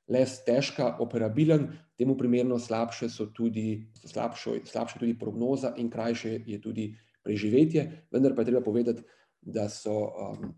le 0.08 0.22
težka 0.46 0.94
operabilen, 1.04 1.66
temu 1.98 2.16
primerno 2.16 2.58
slabše 2.58 3.10
so 3.12 3.28
tudi, 3.36 3.90
slabšo, 4.06 4.56
slabše 4.64 5.02
tudi 5.02 5.18
prognoza 5.18 5.74
in 5.76 5.90
krajše 5.90 6.38
je 6.46 6.60
tudi 6.60 6.88
preživetje, 7.22 7.84
vendar 8.10 8.34
pa 8.34 8.42
je 8.42 8.52
treba 8.52 8.64
povedati, 8.64 9.02
da 9.42 9.68
so 9.68 9.92
um, 10.08 10.54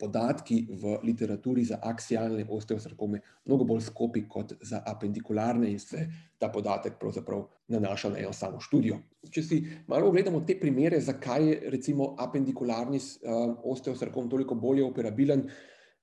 podatki 0.00 0.64
v 0.80 0.96
literaturi 1.04 1.64
za 1.64 1.78
aksialne 1.82 2.46
osteosarkome 2.48 3.20
mnogo 3.44 3.66
bolj 3.68 3.82
skopi 3.90 4.24
kot 4.28 4.54
za 4.64 4.82
apendikularne 4.86 5.68
in 5.70 5.78
se 5.78 6.06
ta 6.38 6.48
podatek 6.48 6.96
pravzaprav 7.00 7.44
nanaša 7.68 8.10
na 8.14 8.18
eno 8.24 8.32
samo 8.32 8.60
študijo. 8.60 8.98
Če 9.30 9.42
si 9.42 9.60
malo 9.86 10.08
ogledamo 10.08 10.40
te 10.48 10.56
primere, 10.60 11.00
zakaj 11.00 11.48
je 11.48 11.60
recimo 11.76 12.14
apendikularni 12.18 12.96
uh, 12.96 13.54
osteosarkom 13.72 14.30
toliko 14.30 14.54
bolje 14.54 14.84
operabilen, 14.84 15.44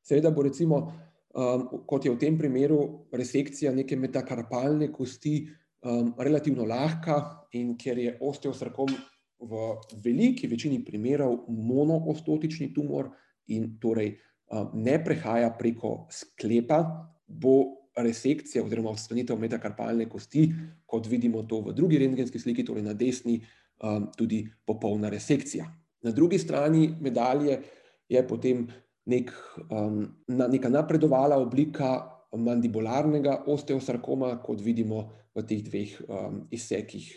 seveda 0.05 0.31
bo 0.31 0.45
recimo, 0.45 0.81
um, 1.33 1.67
kot 1.89 2.05
je 2.05 2.13
v 2.13 2.21
tem 2.21 2.37
primeru, 2.37 2.81
resekcija 3.11 3.73
neke 3.73 3.97
metakarpalne 3.97 4.91
kosti 4.93 5.39
um, 5.41 6.13
relativno 6.19 6.69
lahka 6.69 7.47
in 7.57 7.73
ker 7.77 7.97
je 7.97 8.17
osteosarkom 8.21 8.93
v 9.37 9.69
veliki 10.03 10.47
večini 10.49 10.83
primerov 10.85 11.47
monoostotični 11.49 12.73
tumor, 12.73 13.09
in 13.47 13.77
torej 13.79 14.15
ne 14.73 14.95
prehaja 15.03 15.51
preko 15.59 16.07
sklepa, 16.11 16.79
bo 17.27 17.57
resekcija 17.97 18.63
oziroma 18.63 18.93
odstranitev 18.93 19.39
metakarpalne 19.39 20.07
kosti, 20.09 20.47
kot 20.85 21.07
vidimo 21.09 21.43
to 21.43 21.61
v 21.65 21.73
drugi 21.75 21.99
rentgenski 21.99 22.39
sliki, 22.39 22.65
torej 22.65 22.85
na 22.85 22.93
desni, 22.93 23.39
tudi 24.17 24.43
popolna 24.65 25.09
resekcija. 25.09 25.65
Na 26.05 26.11
drugi 26.11 26.39
strani 26.39 26.87
medalje 27.01 27.59
je 28.09 28.21
potem 28.27 28.67
nek, 29.05 29.31
neka 30.27 30.69
napredovala 30.69 31.37
oblika 31.41 31.97
mandibularnega 32.37 33.43
osteosarkoma, 33.47 34.37
kot 34.43 34.61
vidimo 34.61 35.07
v 35.35 35.43
teh 35.45 35.61
dveh 35.65 35.93
izsekih 36.53 37.09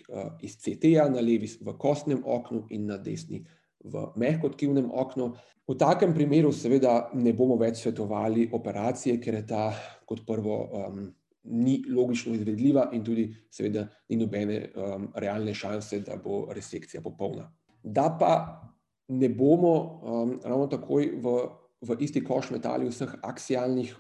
iz 0.44 0.56
CT-ja, 0.60 1.08
na 1.08 1.22
levi 1.24 1.48
v 1.60 1.76
kostnem 1.78 2.22
oknu 2.24 2.66
in 2.70 2.86
na 2.90 2.98
desni 2.98 3.44
v 3.84 4.10
mehkotkivnem 4.16 4.90
oknu. 4.92 5.32
V 5.68 5.76
takem 5.78 6.14
primeru 6.14 6.52
seveda 6.52 7.10
ne 7.14 7.32
bomo 7.32 7.56
več 7.60 7.84
svetovali 7.84 8.48
operacije, 8.52 9.20
ker 9.22 9.38
je 9.38 9.46
ta 9.46 9.70
kot 10.06 10.24
prvo 10.26 10.56
um, 10.66 11.04
ni 11.44 11.78
logično 11.88 12.34
izvedljiva 12.34 12.88
in 12.92 13.04
tudi 13.04 13.28
seveda 13.50 13.86
ni 14.10 14.18
nobene 14.20 14.58
um, 14.74 15.08
realne 15.14 15.54
šanse, 15.54 16.02
da 16.04 16.18
bo 16.20 16.46
resekcija 16.52 17.00
popolna. 17.02 17.46
Da 17.82 18.10
pa 18.20 18.32
ne 19.08 19.28
bomo 19.28 19.74
um, 20.02 20.36
ravno 20.44 20.66
takoj 20.66 21.10
v, 21.22 21.34
v 21.86 21.96
isti 22.04 22.22
koš 22.24 22.50
metali 22.50 22.90
vseh 22.90 23.14
aksialnih 23.22 23.94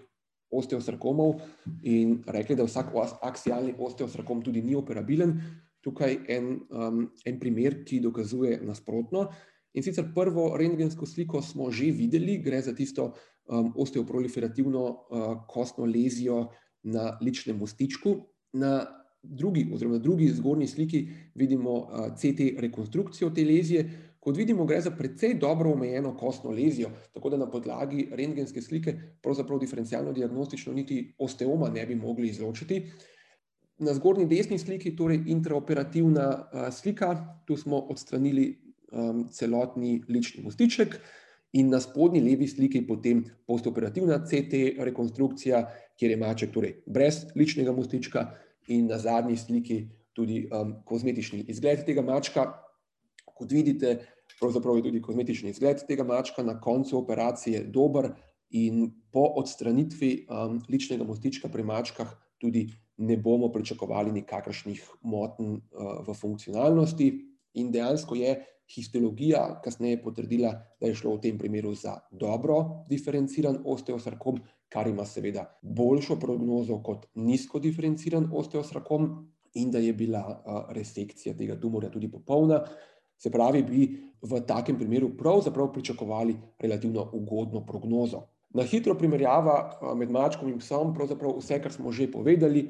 osteosarkomov 0.50 1.40
in 1.86 2.18
rekli, 2.26 2.56
da 2.58 2.66
vsak 2.66 2.90
aksialni 3.22 3.74
osteosarkom 3.78 4.42
tudi 4.42 4.62
ni 4.62 4.74
operabilen, 4.74 5.36
tukaj 5.80 6.18
en, 6.28 6.50
um, 6.70 7.04
en 7.26 7.38
primer, 7.40 7.80
ki 7.86 8.02
dokazuje 8.02 8.58
nasprotno. 8.66 9.28
In 9.74 9.82
sicer 9.82 10.08
prvo 10.14 10.56
rentgensko 10.56 11.06
sliko 11.06 11.42
smo 11.42 11.70
že 11.70 11.92
videli, 11.94 12.38
gre 12.42 12.62
za 12.62 12.74
tisto 12.74 13.12
um, 13.46 13.72
osteoproliferativno 13.76 14.82
uh, 14.84 15.44
kostno 15.48 15.84
lezijo 15.84 16.48
na 16.82 17.18
ličnem 17.22 17.58
mostičku. 17.58 18.16
Na 18.52 18.86
drugi, 19.22 19.68
oziroma 19.74 19.96
na 19.96 20.02
drugi 20.02 20.28
zgornji 20.28 20.66
sliki 20.66 21.08
vidimo 21.34 21.72
uh, 21.72 22.06
CT 22.16 22.58
rekonstrukcijo 22.58 23.30
te 23.30 23.44
lezije. 23.44 23.90
Kot 24.20 24.36
vidimo, 24.36 24.66
gre 24.66 24.80
za 24.80 24.90
precej 24.90 25.34
dobro 25.40 25.72
omejeno 25.72 26.16
kostno 26.16 26.50
lezijo, 26.50 26.90
tako 27.12 27.30
da 27.30 27.36
na 27.36 27.50
podlagi 27.50 28.08
rentgenske 28.12 28.62
slike 28.62 28.94
pravzaprav 29.22 29.58
diferencialno 29.58 30.12
diagnostično 30.12 30.72
niti 30.72 31.14
osteoma 31.18 31.70
ne 31.70 31.86
bi 31.86 31.94
mogli 31.94 32.28
izločiti. 32.28 32.82
Na 33.78 33.94
zgornji 33.94 34.26
desni 34.26 34.58
sliki, 34.58 34.96
torej 34.96 35.22
intraoperativna 35.26 36.28
uh, 36.28 36.74
slika, 36.74 37.14
tu 37.46 37.56
smo 37.56 37.78
odstranili 37.78 38.69
um, 38.90 39.26
celotni 39.32 40.02
lični 40.08 40.44
mostiček, 40.44 40.98
in 41.52 41.70
na 41.70 41.80
spodnji 41.82 42.20
levi 42.22 42.46
sliki 42.48 42.84
potem 42.86 43.24
postoperativna 43.46 44.20
CT 44.26 44.78
rekonstrukcija, 44.78 45.64
kjer 45.98 46.14
je 46.14 46.20
maček 46.20 46.52
torej 46.54 46.76
brez 46.86 47.24
ličnega 47.34 47.72
mostička, 47.74 48.28
in 48.70 48.86
na 48.86 48.98
zadnji 48.98 49.36
sliki 49.36 49.80
tudi 50.14 50.44
um, 50.46 50.76
kozmetični 50.86 51.44
izgled 51.48 51.84
tega 51.86 52.02
mačka. 52.06 52.46
Kot 53.34 53.52
vidite, 53.52 53.96
pravzaprav 54.38 54.76
je 54.78 54.84
tudi 54.90 55.00
kozmetični 55.02 55.50
izgled 55.50 55.82
tega 55.88 56.04
mačka 56.04 56.42
na 56.46 56.58
koncu 56.60 56.98
operacije 56.98 57.64
dober, 57.64 58.12
in 58.50 58.90
po 59.12 59.24
odstranitvi 59.38 60.26
um, 60.26 60.58
ličnega 60.68 61.04
mostička 61.04 61.48
pri 61.48 61.62
mačkah 61.62 62.10
tudi 62.38 62.66
ne 62.98 63.16
bomo 63.16 63.48
pričakovali 63.52 64.12
nikakršnih 64.12 64.82
motenj 65.02 65.54
uh, 65.54 66.00
v 66.06 66.14
funkcionalnosti, 66.14 67.10
in 67.54 67.70
dejansko 67.72 68.14
je 68.14 68.34
histologija 68.74 69.60
kasneje 69.64 70.02
potrdila, 70.02 70.52
da 70.80 70.86
je 70.86 70.94
šlo 70.94 71.16
v 71.16 71.20
tem 71.20 71.38
primeru 71.38 71.74
za 71.74 71.96
dobro 72.10 72.84
diferenciran 72.88 73.58
osteosarkom, 73.64 74.40
kar 74.70 74.86
ima 74.88 75.04
seveda 75.04 75.46
boljšo 75.62 76.18
prognozo 76.20 76.78
kot 76.82 77.06
nizko 77.14 77.58
diferenciran 77.58 78.28
osteosarkom 78.32 79.10
in 79.54 79.70
da 79.70 79.78
je 79.78 79.92
bila 79.92 80.22
resekcija 80.70 81.34
tega 81.36 81.58
tumorja 81.60 81.90
tudi 81.90 82.10
popolna. 82.10 82.62
Se 83.18 83.30
pravi, 83.30 83.62
bi 83.62 83.88
v 84.22 84.40
takem 84.46 84.78
primeru 84.78 85.10
pravzaprav 85.16 85.72
pričakovali 85.72 86.36
relativno 86.58 87.10
ugodno 87.12 87.64
prognozo. 87.66 88.22
Na 88.54 88.62
hitro 88.62 88.94
primerjava 88.98 89.80
med 89.96 90.10
mačkom 90.10 90.48
in 90.48 90.58
psom, 90.58 90.94
pravzaprav 90.94 91.36
vse, 91.38 91.58
kar 91.62 91.72
smo 91.72 91.92
že 91.92 92.10
povedali, 92.10 92.68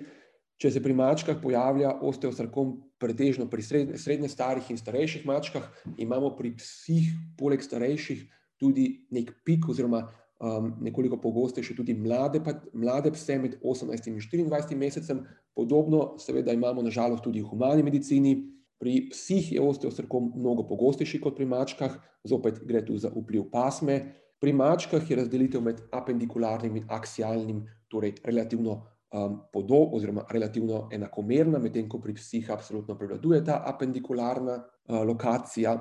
Če 0.61 0.75
se 0.75 0.83
pri 0.85 0.93
mačkah 0.93 1.39
pojavlja 1.41 1.95
osteosarkom 2.05 2.75
pretežno 3.01 3.49
pri 3.51 3.63
srednje, 3.65 3.99
srednje 3.99 4.29
starih 4.29 4.71
in 4.71 4.79
starejših 4.79 5.25
mačkah, 5.27 5.67
imamo 5.97 6.35
pri 6.37 6.53
psih, 6.59 7.11
poleg 7.39 7.65
starejših, 7.65 8.27
tudi 8.61 9.07
nek 9.11 9.33
pik, 9.45 9.71
oziroma 9.73 10.05
um, 10.05 10.75
nekoliko 10.85 11.17
pogostejše 11.21 11.75
tudi 11.77 11.95
mlade, 11.97 12.43
pa, 12.45 12.55
mlade 12.73 13.13
pse 13.13 13.39
med 13.39 13.57
18 13.65 14.09
in 14.13 14.21
24 14.21 14.77
mesecem. 14.77 15.25
Podobno, 15.57 16.15
seveda, 16.21 16.53
imamo 16.53 16.83
nažalost 16.83 17.25
tudi 17.25 17.43
v 17.43 17.49
humani 17.49 17.83
medicini. 17.83 18.37
Pri 18.81 19.11
psih 19.11 19.53
je 19.53 19.61
osteosarkom 19.61 20.33
mnogo 20.37 20.65
pogostejši 20.69 21.21
kot 21.21 21.37
pri 21.37 21.45
mačkah, 21.45 21.99
zopet 22.25 22.63
gre 22.65 22.85
tu 22.85 22.97
za 22.97 23.11
vpliv 23.13 23.51
pasme. 23.53 23.99
Pri 24.41 24.55
mačkah 24.57 25.05
je 25.05 25.19
razdelitev 25.19 25.61
med 25.61 25.83
apendikularnim 25.93 26.77
in 26.77 26.87
aksialnim, 26.89 27.67
torej 27.93 28.15
relativno 28.25 28.79
um, 29.13 29.41
podobna, 29.53 29.97
oziroma 29.97 30.25
relativno 30.31 30.89
enakomerna, 30.93 31.59
medtem 31.59 31.89
ko 31.89 32.01
pri 32.01 32.15
psih 32.15 32.51
absolutno 32.51 32.99
prevladuje 32.99 33.45
ta 33.45 33.63
apendikularna 33.67 34.57
uh, 34.57 35.03
lokacija. 35.07 35.77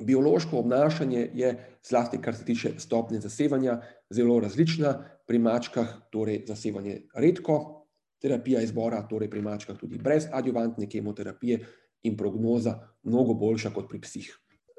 Biološko 0.00 0.58
obnašanje 0.58 1.30
je, 1.34 1.54
zlasti 1.88 2.20
kar 2.22 2.34
se 2.34 2.44
tiče 2.44 2.72
stopnje 2.78 3.20
zasevanja, 3.20 3.80
zelo 4.10 4.40
različna. 4.40 4.94
Pri 5.26 5.38
mačkah 5.38 5.88
torej 6.10 6.44
zasevanje 6.46 7.02
redko, 7.14 7.86
terapija 8.22 8.62
izbora, 8.62 9.02
torej 9.08 9.30
pri 9.30 9.42
mačkah 9.42 9.78
tudi 9.78 9.98
brez 9.98 10.26
adjuvantne 10.32 10.88
kemoterapije 10.90 11.60
in 12.02 12.16
prognoza 12.16 12.78
mnogo 13.02 13.34
boljša 13.34 13.70
kot 13.70 13.88
pri 13.88 14.00
psih. 14.00 14.30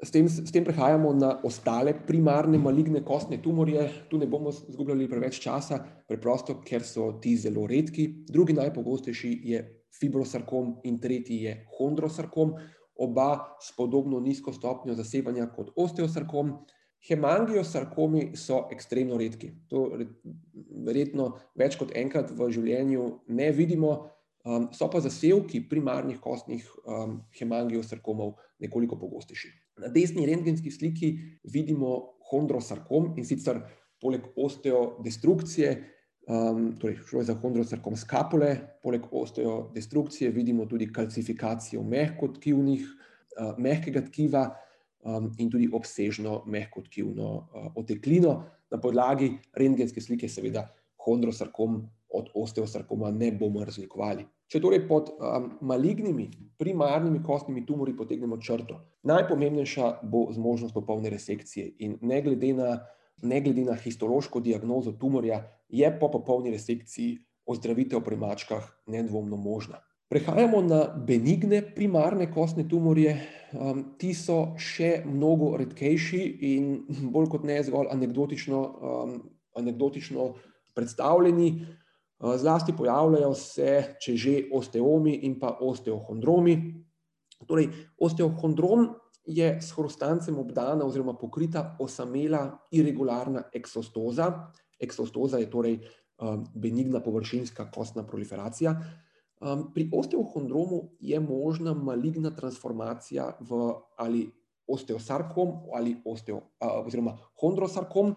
S 0.02 0.10
tem, 0.10 0.26
s 0.26 0.50
tem 0.50 0.64
prehajamo 0.66 1.12
na 1.14 1.36
ostale 1.46 1.94
primarne 1.94 2.58
maligne 2.58 3.04
kostne 3.06 3.38
tumorje. 3.38 3.86
Tu 4.10 4.18
ne 4.18 4.26
bomo 4.26 4.50
izgubljali 4.50 5.06
preveč 5.08 5.38
časa, 5.44 5.78
preprosto, 6.10 6.58
ker 6.66 6.82
so 6.82 7.12
ti 7.22 7.36
zelo 7.38 7.68
redki. 7.70 8.08
Drugi 8.26 8.56
najpogostejši 8.58 9.30
je 9.46 9.62
fibrosarkom 10.00 10.80
in 10.84 10.98
tretji 10.98 11.42
je 11.46 11.56
chondrosarkom, 11.76 12.56
oba 12.98 13.56
s 13.60 13.70
podobno 13.76 14.20
nizko 14.20 14.52
stopnjo 14.52 14.94
zasebanja 14.98 15.46
kot 15.54 15.70
osteosarkom. 15.76 16.56
Hemangiosarkomi 17.02 18.36
so 18.38 18.64
ekstremno 18.70 19.16
redki. 19.18 19.52
To 19.70 19.88
verjetno 20.86 21.32
več 21.58 21.78
kot 21.78 21.94
enkrat 21.98 22.30
v 22.30 22.50
življenju 22.54 23.06
ne 23.34 23.48
vidimo, 23.54 23.90
um, 24.46 24.68
so 24.74 24.86
pa 24.90 25.02
zasevki 25.02 25.64
primarnih 25.70 26.20
kostnih 26.22 26.66
um, 26.86 27.20
hemangiosarkomov 27.38 28.36
nekoliko 28.62 28.98
pogostejši. 28.98 29.50
Na 29.82 29.90
desni 29.92 30.26
rentgenski 30.26 30.70
sliki 30.70 31.12
vidimo 31.52 32.18
chondrosarkom 32.30 33.12
in 33.18 33.26
sicer 33.26 33.60
poleg 34.02 34.24
osteodestrukcije, 34.36 35.72
um, 36.30 36.72
torej 36.80 36.98
šlo 37.06 37.22
je 37.22 37.28
za 37.30 37.36
chondrosarkom 37.38 37.96
skapule, 37.96 38.56
poleg 38.82 39.06
osteodestrukcije 39.10 40.30
vidimo 40.30 40.66
tudi 40.70 40.90
kalcifikacijo 40.92 41.82
mehkotkivnih, 41.82 42.86
uh, 42.86 43.54
mehkega 43.58 44.04
tkiva 44.08 44.48
um, 45.04 45.30
in 45.38 45.50
tudi 45.50 45.68
obsežno 45.72 46.42
mehkotkivno 46.46 47.30
uh, 47.36 47.70
oteklino. 47.76 48.42
Na 48.72 48.80
podlagi 48.80 49.34
rentgenske 49.58 50.00
slike 50.00 50.28
seveda 50.28 50.66
chondrosarkom 51.04 51.82
od 52.12 52.30
osteosarkoma 52.34 53.10
ne 53.10 53.32
bomo 53.32 53.64
razlikovali. 53.64 54.24
Če 54.52 54.60
torej 54.60 54.82
pod 54.84 55.14
um, 55.16 55.46
malignimi, 55.64 56.26
primarnimi 56.60 57.22
kostnimi 57.24 57.62
tumori 57.64 57.94
potegnemo 57.96 58.36
črto, 58.36 58.82
najpomembnejša 59.08 59.86
bo 60.04 60.26
zmožnost 60.34 60.76
popolne 60.76 61.08
resekcije. 61.08 61.70
In 61.86 61.94
ne 62.04 62.18
glede 62.20 62.50
na, 62.58 62.74
ne 63.24 63.40
glede 63.40 63.64
na 63.64 63.78
histološko 63.80 64.42
diagnozo 64.44 64.92
tumorja, 65.00 65.40
je 65.72 65.88
po 65.96 66.10
popolni 66.12 66.52
resekciji 66.52 67.16
ozdravitev 67.48 68.04
pri 68.04 68.20
mačkah 68.20 68.68
nedvomno 68.92 69.40
možna. 69.40 69.80
Prehajamo 70.12 70.60
na 70.60 70.82
benigne 71.08 71.62
primarne 71.74 72.28
kostne 72.28 72.66
tumorje. 72.68 73.16
Um, 73.56 73.86
ti 73.96 74.12
so 74.12 74.52
še 74.60 74.98
mnogo 75.08 75.54
redkejši 75.56 76.20
in 76.52 76.72
bolj 77.14 77.30
kot 77.32 77.48
ne 77.48 77.56
zgolj 77.64 77.88
anekdotično, 77.96 78.60
um, 78.60 79.14
anekdotično 79.56 80.34
predstavljeni. 80.76 81.48
Zlasti 82.22 82.72
pojavljajo 82.78 83.34
se, 83.34 83.96
če 84.00 84.16
že 84.16 84.34
osteomi 84.54 85.14
in 85.26 85.40
pa 85.40 85.56
osteohondromi. 85.60 86.54
Torej, 87.46 87.66
osteohondrom 87.98 88.92
je 89.26 89.48
s 89.60 89.74
hrustancem 89.74 90.38
obdana 90.38 90.86
oziroma 90.86 91.16
pokrita 91.18 91.76
osamela 91.82 92.44
irregularna 92.70 93.42
eksostoza. 93.54 94.30
Eksostoza 94.78 95.38
je 95.42 95.50
torej 95.50 95.80
benigna 96.54 97.00
površinska 97.02 97.70
kostna 97.74 98.06
proliferacija. 98.06 98.76
Pri 99.74 99.88
osteohondromu 99.90 100.94
je 101.00 101.18
možna 101.20 101.74
maligna 101.74 102.30
transformacija 102.30 103.32
v 103.40 103.74
ali 103.98 104.28
osteosarkom 104.66 105.66
ali 105.74 105.96
osteo, 106.04 106.40
oziroma 106.60 107.18
hondrosarkom. 107.40 108.14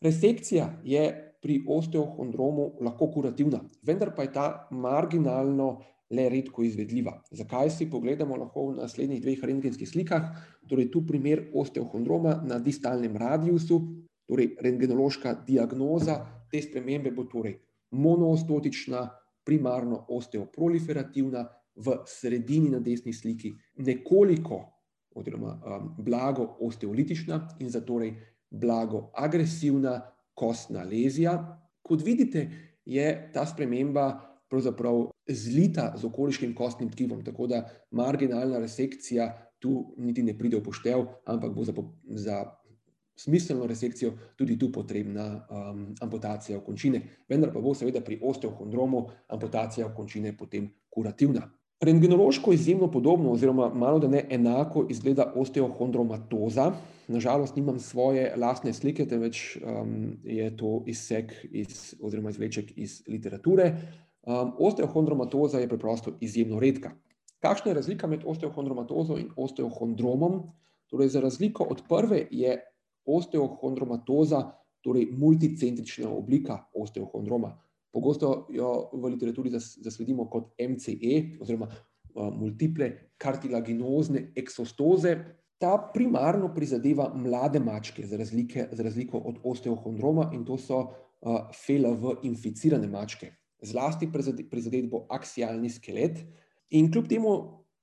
Resekcija 0.00 0.80
je 0.84 1.27
pri 1.42 1.60
osteohondromu 1.68 2.78
lahko 2.80 3.10
kurativna, 3.14 3.60
vendar 3.82 4.14
pa 4.14 4.26
je 4.26 4.32
ta 4.32 4.46
marginalno 4.70 5.78
le 6.10 6.28
redko 6.32 6.64
izvedljiva. 6.64 7.12
Zakaj 7.30 7.70
si 7.70 7.90
pogledamo 7.90 8.36
lahko 8.36 8.70
v 8.70 8.78
naslednjih 8.80 9.22
dveh 9.22 9.44
rentgenskih 9.44 9.88
slikah? 9.88 10.30
Torej, 10.68 10.90
tu 10.90 11.04
primer 11.06 11.50
osteohondroma 11.54 12.40
na 12.48 12.58
distalnem 12.58 13.16
radiusu, 13.16 13.78
torej 14.28 14.54
rentgenološka 14.60 15.34
diagnoza 15.46 16.18
te 16.50 16.62
spremembe 16.64 17.12
bo 17.12 17.28
torej 17.28 17.58
monoostotična, 17.92 19.06
primarno 19.44 20.04
osteoproliferativna, 20.12 21.46
v 21.78 22.02
sredini 22.06 22.70
na 22.70 22.80
desni 22.82 23.12
sliki 23.12 23.54
nekoliko 23.76 24.58
oziroma 25.14 25.54
um, 25.54 25.94
blago 25.98 26.56
osteolitična 26.60 27.40
in 27.58 27.70
zatorej 27.70 28.14
blago 28.50 29.10
agresivna, 29.14 30.00
kostna 30.38 30.86
lezija. 30.86 31.34
Kot 31.82 32.04
vidite, 32.06 32.46
je 32.86 33.08
ta 33.34 33.46
sprememba 33.46 34.06
pravzaprav 34.48 35.10
zlita 35.28 35.92
z 35.96 36.06
okoliškim 36.06 36.54
kostnim 36.54 36.90
tkivom, 36.92 37.24
tako 37.24 37.46
da 37.46 37.64
marginalna 37.90 38.58
resekcija 38.58 39.28
tu 39.58 39.94
niti 39.98 40.22
ne 40.22 40.38
pride 40.38 40.56
v 40.56 40.64
poštev, 40.64 41.04
ampak 41.26 41.52
bo 41.52 41.64
za, 41.64 41.74
za 42.14 42.38
smiselno 43.18 43.66
resekcijo 43.66 44.12
tudi 44.36 44.58
tu 44.58 44.72
potrebna 44.72 45.46
um, 45.50 45.94
amputacija 46.00 46.60
končine. 46.64 47.02
Vendar 47.28 47.52
pa 47.52 47.60
bo 47.60 47.74
seveda 47.74 48.00
pri 48.00 48.20
osteohondromu 48.22 49.06
amputacija 49.28 49.90
končine 49.94 50.36
potem 50.36 50.70
kurativna. 50.90 51.48
Rentgenološko 51.80 52.52
izjemno 52.52 52.90
podobno, 52.90 53.32
oziroma 53.32 53.68
malo 53.74 53.98
da 53.98 54.08
ne 54.08 54.24
enako, 54.30 54.86
izgleda 54.90 55.32
osteohondromatoza. 55.36 56.72
Nažalost, 57.08 57.56
nimam 57.56 57.78
svoje 57.78 58.32
lastne 58.36 58.72
slike, 58.72 59.06
temveč 59.06 59.56
um, 59.56 60.16
je 60.24 60.56
to 60.56 60.82
izsek 60.86 61.32
iz, 61.50 61.94
oziroma 62.02 62.30
izvleček 62.30 62.72
iz 62.76 63.02
literature. 63.08 63.76
Um, 64.22 64.52
osteohondromatoza 64.58 65.58
je 65.58 65.68
preprosto 65.68 66.16
izjemno 66.20 66.60
redka. 66.60 66.90
Kakšna 67.38 67.70
je 67.70 67.74
razlika 67.74 68.06
med 68.06 68.26
osteohondromatozo 68.26 69.16
in 69.18 69.30
osteohondromom? 69.36 70.42
Torej, 70.90 71.08
za 71.08 71.20
razliko 71.20 71.62
od 71.70 71.82
prve 71.88 72.26
je 72.30 72.58
osteohondromatoza 73.04 74.50
torej 74.80 75.06
multicentrična 75.12 76.10
oblika 76.10 76.64
osteohondroma. 76.74 77.54
Pogosto 77.92 78.46
jo 78.52 78.90
v 78.92 79.10
literaturi 79.14 79.50
zasledimo 79.56 80.28
kot 80.30 80.52
MCE, 80.60 81.40
oziroma 81.40 81.68
multiple 82.14 82.90
kartilaginozne 83.18 84.32
eksostoze. 84.36 85.16
Ta 85.58 85.72
primarno 85.94 86.52
prizadeva 86.54 87.08
mlade 87.14 87.58
mačke, 87.60 88.06
za, 88.06 88.16
razlike, 88.16 88.68
za 88.72 88.82
razliko 88.82 89.18
od 89.18 89.40
osteohondroma, 89.44 90.30
in 90.34 90.44
to 90.46 90.58
so 90.58 90.84
FLV 91.50 92.20
inficirane 92.22 92.86
mačke. 92.86 93.32
Zlasti 93.62 94.06
prizadet 94.50 94.90
bo 94.90 95.06
aksialni 95.10 95.70
skelet. 95.70 96.20
In 96.70 96.92
kljub 96.92 97.08
temu, 97.10 97.32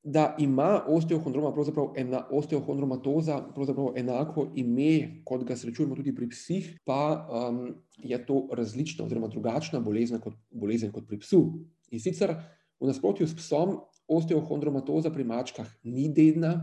da 0.05 0.35
ima 0.39 0.83
osteohondroma, 0.87 1.49
pravzaprav 1.53 1.93
ena 1.97 2.19
osteohondromatoza, 2.31 3.39
pravzaprav 3.55 3.95
enako 3.97 4.47
ime, 4.55 5.21
kot 5.25 5.43
ga 5.43 5.55
srečujemo 5.57 5.95
tudi 5.97 6.13
pri 6.15 6.27
psih, 6.29 6.67
pa 6.85 7.25
um, 7.25 7.63
je 7.97 8.19
to 8.25 8.43
različna 8.53 9.05
oziroma 9.05 9.27
drugačna 9.27 9.79
bolezen 9.79 10.21
kot, 10.21 10.35
bolezen 10.51 10.91
kot 10.93 11.07
pri 11.07 11.17
psu. 11.23 11.39
In 11.89 11.99
sicer 11.99 12.35
v 12.79 12.85
nasprotju 12.85 13.25
s 13.27 13.33
psom, 13.39 13.79
osteohondromatoza 14.07 15.09
pri 15.09 15.25
mačkah 15.25 15.71
ni 15.83 16.05
dedna, 16.13 16.53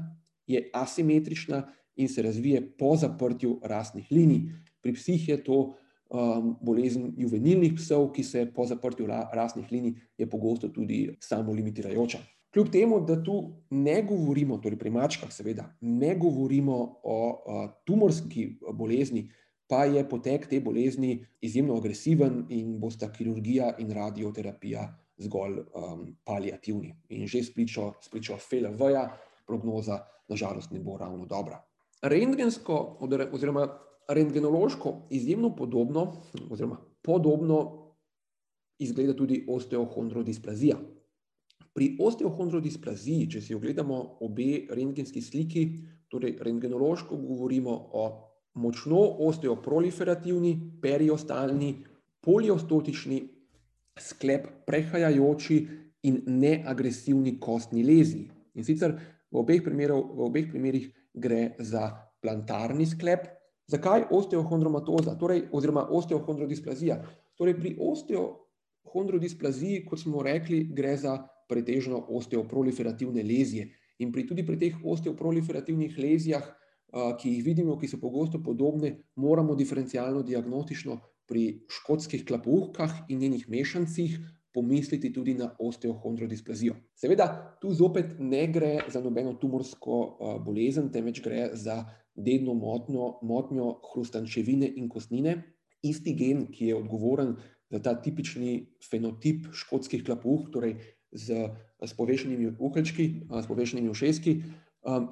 je 0.46 0.70
asimetrična 0.74 1.64
in 1.96 2.08
se 2.08 2.22
razvije 2.22 2.60
po 2.78 2.94
zaprtju 2.96 3.58
rasnih 3.62 4.06
linij. 4.10 4.52
Pri 4.82 4.92
psih 4.94 5.28
je 5.28 5.38
to 5.44 5.58
um, 6.10 6.54
bolezen 6.62 7.10
juvenilnih 7.16 7.74
psov, 7.74 8.12
ki 8.14 8.22
se 8.22 8.46
po 8.54 8.66
zaprtju 8.70 9.06
rasnih 9.08 9.66
linij 9.72 9.98
je 10.18 10.30
pogosto 10.30 10.68
tudi 10.68 11.16
samo 11.20 11.52
limitirajoča. 11.52 12.22
Kljub 12.52 12.68
temu, 12.72 13.00
da 13.00 13.16
tu 13.22 13.52
ne 13.70 14.02
govorimo, 14.02 14.58
torej 14.58 14.78
pri 14.78 14.90
mačkah, 14.90 15.30
seveda, 15.32 15.70
ne 15.80 16.14
govorimo 16.20 16.76
o, 17.02 17.16
o 17.46 17.68
tumorski 17.88 18.58
bolezni, 18.72 19.30
pa 19.66 19.84
je 19.88 20.02
potek 20.08 20.46
te 20.50 20.60
bolezni 20.60 21.26
izjemno 21.40 21.78
agresiven 21.80 22.42
in 22.52 22.74
bosta 22.80 23.08
kirurgija 23.12 23.70
in 23.78 23.92
radioterapija 23.96 24.84
zgolj 25.16 25.58
um, 25.60 26.06
paliativni. 26.24 26.92
In 27.08 27.26
že 27.26 27.42
spričo, 27.42 27.92
spričo 28.02 28.36
FLV-ja, 28.36 29.06
prognoza 29.46 30.02
nažalost 30.28 30.70
ne 30.70 30.80
bo 30.80 30.98
ravno 30.98 31.26
dobra. 31.26 31.62
Rentgensko, 32.02 32.98
oziroma 33.32 33.68
rentgenološko, 34.08 34.94
izjemno 35.10 35.56
podobno, 35.56 36.12
oziroma 36.50 36.76
podobno 37.02 37.58
izgleda 38.78 39.16
tudi 39.16 39.46
osteohondrodisplazija. 39.48 40.76
Pri 41.72 41.94
osteohondrodisplaziji, 42.04 43.30
če 43.32 43.40
si 43.40 43.54
ogledamo 43.56 43.98
obe 44.26 44.66
rentgenski 44.76 45.22
sliki, 45.24 45.62
torej 46.12 46.34
rentgenološko 46.44 47.16
govorimo 47.16 47.72
o 47.72 48.02
močno 48.60 49.00
osteoproliferativni, 49.28 50.52
periostalni, 50.82 51.70
poliostotični, 52.20 53.22
sklep 53.98 54.46
prehajajoči 54.66 55.58
in 56.08 56.22
neagresivni 56.26 57.38
kostni 57.40 57.84
leziji. 57.84 58.28
In 58.54 58.64
sicer 58.68 58.92
v 59.32 59.40
obeh, 59.40 59.62
primerov, 59.64 60.12
v 60.16 60.20
obeh 60.28 60.50
primerih 60.52 60.90
gre 61.14 61.54
za 61.58 61.88
plantarni 62.20 62.86
sklep. 62.86 63.26
Zakaj 63.72 64.04
osteohondromatoza, 64.12 65.16
torej, 65.16 65.46
oziroma 65.56 65.86
osteohondrodisplazija? 65.88 67.00
Torej, 67.38 67.56
pri 67.56 67.76
osteohondrodisplaziji, 67.80 69.84
kot 69.88 70.04
smo 70.04 70.22
rekli, 70.22 70.66
gre 70.76 70.96
za 71.00 71.16
pretežno 71.48 72.00
osteoproliferativne 72.08 73.22
lezije. 73.22 73.70
In 73.98 74.12
pri, 74.12 74.26
tudi 74.26 74.44
pri 74.46 74.58
teh 74.58 74.76
osteoproliferativnih 74.84 75.98
lezijah, 75.98 76.44
ki 76.92 77.30
jih 77.30 77.44
vidimo, 77.44 77.78
ki 77.80 77.88
so 77.88 77.98
pogosto 78.00 78.42
podobne, 78.44 78.96
moramo 79.16 79.54
diferencialno 79.56 80.22
diagnostično 80.22 80.98
pri 81.28 81.64
škotskih 81.70 82.24
klapouhkah 82.28 83.06
in 83.08 83.22
njenih 83.22 83.48
mešancih 83.48 84.18
pomisliti 84.52 85.12
tudi 85.12 85.34
na 85.34 85.48
osteohondrodisplazijo. 85.58 86.74
Seveda, 86.94 87.56
tu 87.60 87.72
zopet 87.72 88.18
ne 88.18 88.46
gre 88.52 88.84
za 88.92 89.00
nobeno 89.00 89.32
tumorsko 89.40 90.02
bolezen, 90.44 90.90
temveč 90.92 91.22
gre 91.24 91.48
za 91.56 91.78
dedno 92.14 92.54
motnjo, 92.54 93.14
motnjo 93.22 93.78
hrustančevine 93.92 94.68
in 94.76 94.90
kostnine. 94.92 95.38
Isti 95.82 96.12
gen, 96.14 96.46
ki 96.52 96.66
je 96.66 96.76
odgovoren 96.76 97.36
za 97.72 97.80
ta 97.82 97.94
tipični 98.02 98.66
fenotip 98.90 99.48
škotskih 99.56 100.04
klapouh, 100.04 100.50
torej 100.52 100.76
z, 101.12 101.48
s 101.84 101.94
povešenimi 101.94 102.56
uheljčki, 102.58 103.28
s 103.30 103.46
povešenimi 103.46 103.90
ušeski, 103.90 104.42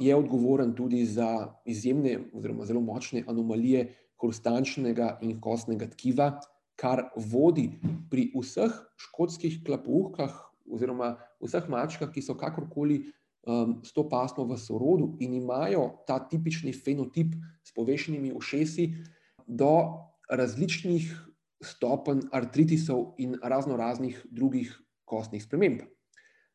je 0.01 0.17
odgovoren 0.17 0.75
tudi 0.75 1.05
za 1.07 1.55
izjemne 1.65 2.19
oziroma 2.35 2.65
zelo 2.65 2.81
močne 2.81 3.23
anomalije 3.29 3.87
hrustančnega 4.21 5.19
in 5.23 5.41
kostnega 5.41 5.87
tkiva, 5.87 6.41
kar 6.81 7.11
vodi 7.17 7.71
pri 8.11 8.31
vseh 8.35 8.73
škotskih 8.97 9.61
klapouhkah 9.67 10.33
oziroma 10.71 11.15
vseh 11.41 11.69
mačkah, 11.69 12.11
ki 12.11 12.23
so 12.23 12.35
kakorkoli 12.35 13.05
s 13.85 13.93
to 13.97 14.05
pasmo 14.09 14.45
v 14.45 14.59
sorodu 14.61 15.17
in 15.21 15.35
imajo 15.35 16.05
ta 16.07 16.19
tipični 16.19 16.73
fenotip 16.73 17.35
s 17.65 17.73
povešenimi 17.75 18.33
ušesi, 18.37 18.91
do 19.47 19.73
različnih 20.31 21.09
stopenj 21.61 22.29
artritisov 22.33 23.15
in 23.19 23.35
raznoraznih 23.43 24.21
drugih 24.31 24.71
kostnih 25.11 25.43
sprememb. 25.43 25.83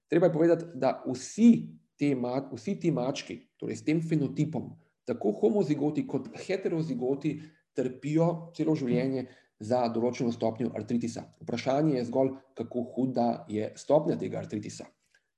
Treba 0.07 0.29
je 0.29 0.33
povedati, 0.33 0.65
da 0.79 1.01
vsi 1.03 1.49
te 1.99 2.11
vsi 2.51 2.75
ti 2.79 2.91
mački, 2.91 3.37
torej 3.57 3.79
s 3.79 3.85
tem 3.87 4.01
fenotipom, 4.03 4.73
tako 5.07 5.31
homozigoti 5.39 6.05
kot 6.07 6.27
heterozigoti, 6.47 7.39
trpijo 7.75 8.51
celo 8.55 8.75
življenje 8.75 9.25
za 9.59 9.85
določeno 9.91 10.31
stopnjo 10.31 10.71
artritisa. 10.75 11.25
Vprašanje 11.43 11.97
je 11.97 12.05
zgolj, 12.09 12.33
kako 12.55 12.83
huda 12.95 13.45
je 13.51 13.71
stopnja 13.79 14.17
tega 14.19 14.39
artritisa. 14.41 14.87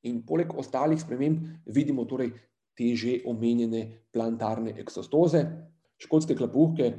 In 0.10 0.24
poleg 0.26 0.54
ostalih 0.54 1.00
sprememb 1.02 1.46
vidimo 1.74 2.06
torej 2.06 2.34
te 2.78 2.94
že 2.96 3.20
omenjene 3.26 4.10
plantarne 4.14 4.76
eksostoze, 4.78 5.44
škotske 5.98 6.36
klapouhke, 6.38 6.92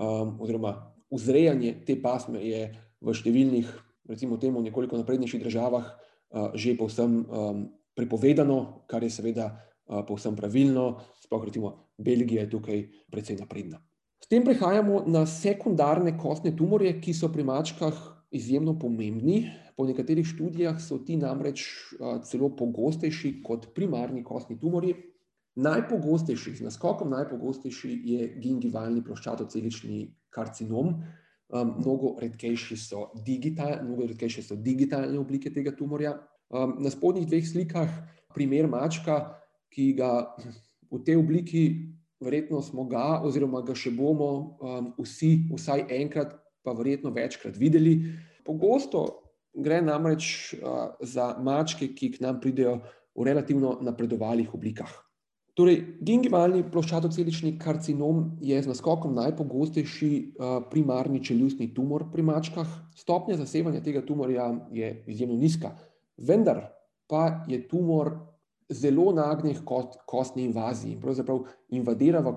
oziroma 0.00 0.72
vzrejanje 1.12 1.82
te 1.86 1.96
pasme 2.00 2.40
je 2.40 2.62
v 3.00 3.14
številnih, 3.16 3.68
recimo 4.08 4.36
temu 4.36 4.62
nekoliko 4.62 4.96
naprednejših 4.96 5.42
državah, 5.42 5.90
že 6.54 6.76
povsem 6.78 7.24
prepovedano, 7.94 8.86
kar 8.86 9.02
je 9.02 9.10
seveda 9.10 9.50
povsem 10.06 10.36
pravilno, 10.36 11.00
sploh 11.22 11.44
recimo 11.44 11.94
Belgija 11.98 12.42
je 12.42 12.50
tukaj 12.50 12.82
precej 13.10 13.38
napredna. 13.40 13.78
S 14.20 14.28
tem 14.28 14.44
prehajamo 14.44 15.04
na 15.06 15.26
sekundarne 15.26 16.16
kostne 16.18 16.50
tumorje, 16.56 16.96
ki 17.00 17.14
so 17.14 17.28
pri 17.32 17.44
mačkah 17.46 17.94
izjemno 18.34 18.74
pomembni. 18.78 19.46
Po 19.76 19.84
nekaterih 19.86 20.26
študijah 20.26 20.80
so 20.80 20.98
ti 21.04 21.18
namreč 21.20 21.62
celo 22.24 22.48
pogostejši 22.56 23.42
kot 23.44 23.68
primarni 23.76 24.24
kostni 24.24 24.58
tumorji. 24.58 24.96
Najpogostejši, 25.56 26.56
z 26.58 26.66
naskokom 26.66 27.12
najpogostejši 27.14 27.92
je 28.04 28.26
gingivalni 28.42 29.04
ploščatocelični 29.04 30.02
karcinom, 30.28 30.98
mnogo 31.52 32.16
redkejši 32.20 32.76
so 32.76 33.10
mnogo 33.82 34.06
redkejše 34.06 34.42
so 34.42 34.56
digitalne 34.56 35.18
oblike 35.18 35.52
tega 35.52 35.76
tumorja. 35.76 36.18
na 36.78 36.90
spodnjih 36.90 37.26
dveh 37.26 37.42
slikah 37.42 37.90
primer 38.34 38.68
mačka, 38.68 39.34
ki 39.72 39.92
ga 39.98 40.36
v 40.90 40.98
tej 41.02 41.16
obliki, 41.18 41.90
verjetno 42.22 42.62
smo 42.62 42.84
ga 42.84 43.20
oziroma 43.24 43.62
ga 43.66 43.74
še 43.74 43.90
bomo, 43.90 44.58
vsi 45.00 45.48
vsaj 45.50 45.88
enkrat, 45.90 46.36
pa 46.62 46.72
verjetno 46.72 47.10
večkrat 47.10 47.58
videli. 47.58 48.14
Pogosto 48.46 49.26
gre 49.56 49.80
namreč, 49.82 50.54
za 51.00 51.34
mačke, 51.42 51.90
ki 51.94 52.14
k 52.14 52.22
nam 52.22 52.40
pridejo 52.40 52.78
v 53.16 53.26
relativno 53.26 53.78
napredovalih 53.82 54.54
oblikah. 54.54 54.92
Torej 55.56 55.78
gingivalni 56.04 56.60
ploščatocelični 56.68 57.54
karcinom 57.56 58.26
je 58.44 58.58
z 58.60 58.68
naskokom 58.68 59.14
najpogostejši, 59.16 60.08
primarni 60.68 61.22
čeljustni 61.24 61.70
tumor 61.72 62.10
pri 62.12 62.24
mačkah. 62.28 62.68
Stopnja 62.92 63.38
zasevanja 63.40 63.80
tega 63.80 64.02
tumorja 64.04 64.50
je 64.76 64.90
izjemno 65.08 65.38
nizka. 65.40 65.70
Vendar 66.20 66.60
pa 67.08 67.46
je 67.48 67.62
tumor 67.70 68.12
zelo 68.68 69.14
nagnjen 69.16 69.56
h 69.56 69.80
kostni 70.04 70.44
invaziji, 70.44 70.98
pravzaprav 71.00 71.46
invadira 71.72 72.20
v, 72.20 72.34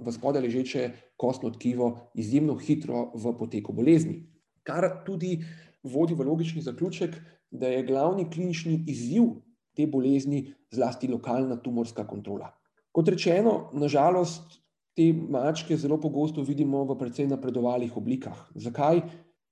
v 0.00 0.16
spodaj 0.16 0.46
ležeče 0.46 0.86
kostno 1.20 1.50
tkivo 1.52 1.90
izjemno 2.14 2.56
hitro 2.56 3.10
v 3.12 3.34
poteku 3.36 3.76
bolezni. 3.76 4.22
Kar 4.64 5.04
tudi 5.04 5.42
vodi 5.84 6.16
v 6.16 6.24
logični 6.24 6.64
zaključek, 6.64 7.20
da 7.50 7.68
je 7.68 7.84
glavni 7.84 8.30
klinični 8.30 8.84
izziv 8.88 9.28
te 9.76 9.84
bolezni 9.86 10.46
zlasti 10.72 11.12
lokalna 11.12 11.60
tumorska 11.60 12.06
kontrola. 12.08 12.48
Kot 12.92 13.08
rečeno, 13.08 13.70
na 13.72 13.88
žalost 13.88 14.60
te 14.96 15.12
mačke 15.12 15.76
zelo 15.76 15.96
pogosto 16.00 16.42
vidimo 16.44 16.84
v 16.84 16.98
precej 17.00 17.26
napredovalih 17.30 17.96
oblikah. 17.96 18.50
Zakaj? 18.54 19.00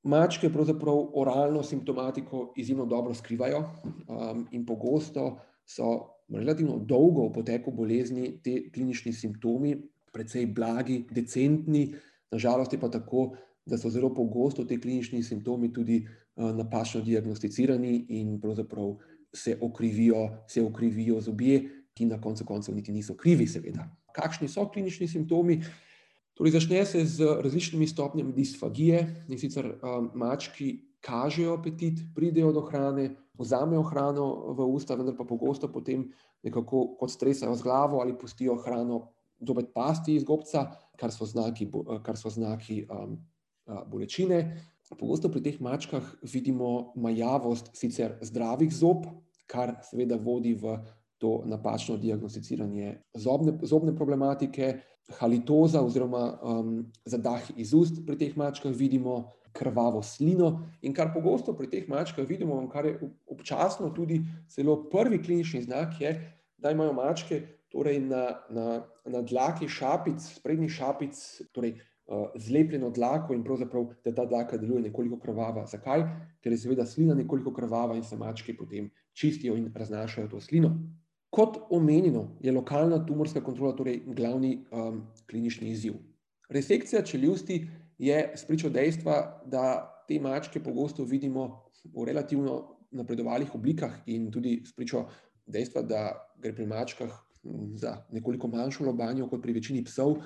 Mačke 0.05 0.48
pravzaprav 0.53 1.16
oralno 1.16 1.62
simptomatiko 1.62 2.53
izjemno 2.57 2.87
dobro 2.87 3.14
skrivajo, 3.14 3.64
in 4.53 4.64
pogosto 4.66 5.38
so 5.64 6.20
relativno 6.29 6.79
dolgo 6.79 7.29
v 7.29 7.33
poteku 7.33 7.72
bolezni 7.72 8.38
ti 8.42 8.70
klinični 8.72 9.12
simptomi 9.12 9.74
precej 10.12 10.46
blagi, 10.46 11.05
decentni, 11.11 11.94
na 12.33 12.38
žalost 12.38 12.72
je 12.72 12.81
pa 12.81 12.88
tako, 12.88 13.31
da 13.66 13.79
so 13.79 13.90
zelo 13.90 14.14
pogosto 14.14 14.64
ti 14.64 14.81
klinični 14.81 15.22
simptomi 15.22 15.72
tudi, 15.72 16.05
napačno 16.37 17.03
diagnosticirani 17.05 18.07
in 18.09 18.38
pravzaprav 18.40 18.94
se 19.35 19.59
okrivijo, 19.61 20.29
se 20.48 20.62
ukrivijo 20.62 21.20
zobje, 21.20 21.80
ki 22.01 22.09
na 22.09 22.17
koncu 22.21 22.49
koncev 22.49 22.75
niti 22.75 22.93
niso 22.97 23.13
krivi, 23.21 23.45
seveda. 23.45 23.85
Kakšni 24.17 24.49
so 24.49 24.65
klinični 24.73 25.09
simptomi? 25.09 25.61
Torej 26.33 26.57
začne 26.57 26.85
se 26.89 27.05
z 27.05 27.37
različnimi 27.45 27.85
stopnjami 27.85 28.33
disfagije, 28.33 29.05
in 29.29 29.39
sicer, 29.39 29.75
mački 30.17 30.73
kažejo 31.05 31.59
apetit, 31.59 32.01
pridejo 32.17 32.55
do 32.57 32.65
hrane, 32.65 33.11
vzamejo 33.37 33.83
hrano 33.89 34.27
v 34.57 34.65
usta, 34.73 34.97
vendar 34.97 35.17
pa 35.17 35.29
pogosto 35.29 35.69
potem 35.69 36.09
nekako 36.45 36.97
kot 36.97 37.13
stresajo 37.13 37.53
z 37.57 37.65
glavo 37.65 38.01
ali 38.01 38.17
pustijo 38.17 38.57
hrano 38.65 39.11
zopet 39.41 39.73
pasti 39.77 40.17
iz 40.17 40.25
gobca, 40.25 40.67
kar 41.01 41.13
so 41.13 41.29
znaki, 41.29 41.69
kar 42.05 42.17
so 42.17 42.33
znaki, 42.33 42.87
bolečine. 43.89 44.41
Pogosto 44.99 45.31
pri 45.31 45.41
teh 45.45 45.61
mačkah 45.63 46.05
vidimo 46.25 46.93
majavost 46.97 47.71
sicer 47.77 48.17
zdravih 48.21 48.73
zob, 48.75 49.07
kar 49.49 49.77
seveda 49.87 50.17
vodi 50.21 50.57
v 50.59 50.81
to 51.20 51.42
napačno 51.44 51.98
diagnosticiranje 52.00 52.94
zobne, 53.14 53.59
zobne 53.62 53.92
problematike, 53.96 54.72
halitoza 55.18 55.83
oziroma, 55.85 56.24
zadah 57.04 57.50
iz 57.61 57.74
ust 57.76 58.00
pri 58.06 58.16
teh 58.16 58.37
mačkah 58.37 58.72
vidimo, 58.72 59.33
krvavo 59.52 59.98
slino, 60.06 60.61
in 60.87 60.94
kar 60.94 61.11
pogosto 61.11 61.52
pri 61.59 61.66
teh 61.70 61.88
mačkah 61.90 62.26
vidimo, 62.28 62.61
kar 62.70 62.87
je 62.87 62.94
občasno 63.26 63.90
tudi 63.90 64.20
celo 64.48 64.76
prvi 64.90 65.18
klinični 65.22 65.64
znak, 65.66 65.98
je, 66.00 66.14
da 66.56 66.70
imajo 66.70 66.92
mačke 66.94 67.40
torej 67.70 67.98
na, 68.00 68.24
na, 68.50 68.80
na 69.04 69.22
dlaki 69.22 69.68
šapic, 69.68 70.22
sprednjih 70.38 70.72
šapic, 70.72 71.18
torej, 71.52 71.74
zlepljeno 72.35 72.90
dlako 72.90 73.35
in 73.35 73.44
pravzaprav, 73.44 73.85
da 74.04 74.14
ta 74.14 74.24
dlaka 74.26 74.56
deluje 74.59 74.83
nekoliko 74.83 75.18
krvava. 75.20 75.66
Zakaj? 75.66 76.02
Ker 76.42 76.52
je 76.52 76.59
seveda 76.59 76.87
slina 76.87 77.14
nekoliko 77.14 77.52
krvava 77.54 77.94
in 77.96 78.02
se 78.02 78.16
mačke 78.18 78.56
potem 78.56 78.90
čistijo 79.12 79.54
in 79.56 79.70
raznašajo 79.74 80.28
to 80.28 80.40
slino. 80.40 80.72
Kot 81.31 81.57
omenjeno, 81.71 82.25
je 82.43 82.53
lokalna 82.53 82.99
tumorska 83.07 83.40
kontrola 83.45 83.77
torej 83.77 84.01
glavni, 84.07 84.64
klinični 85.31 85.71
izziv. 85.71 85.95
Resekcija 86.51 87.03
čeljusti 87.07 87.66
je 87.99 88.33
spričo 88.37 88.71
dejstva, 88.71 89.43
da 89.47 89.64
te 90.09 90.19
mačke 90.21 90.62
pogosto 90.62 91.05
vidimo 91.05 91.71
v 91.95 92.05
relativno 92.07 92.81
napredovalih 92.90 93.55
oblikah 93.55 93.93
in 94.07 94.31
tudi 94.33 94.62
spričo 94.66 95.05
dejstva, 95.47 95.83
da 95.83 96.03
gre 96.43 96.55
pri 96.55 96.66
mačkah 96.66 97.12
za 97.75 97.95
nekoliko 98.11 98.49
manjšo 98.49 98.85
lobanjo 98.85 99.29
kot 99.31 99.43
pri 99.43 99.53
večini 99.53 99.85
psov, 99.85 100.16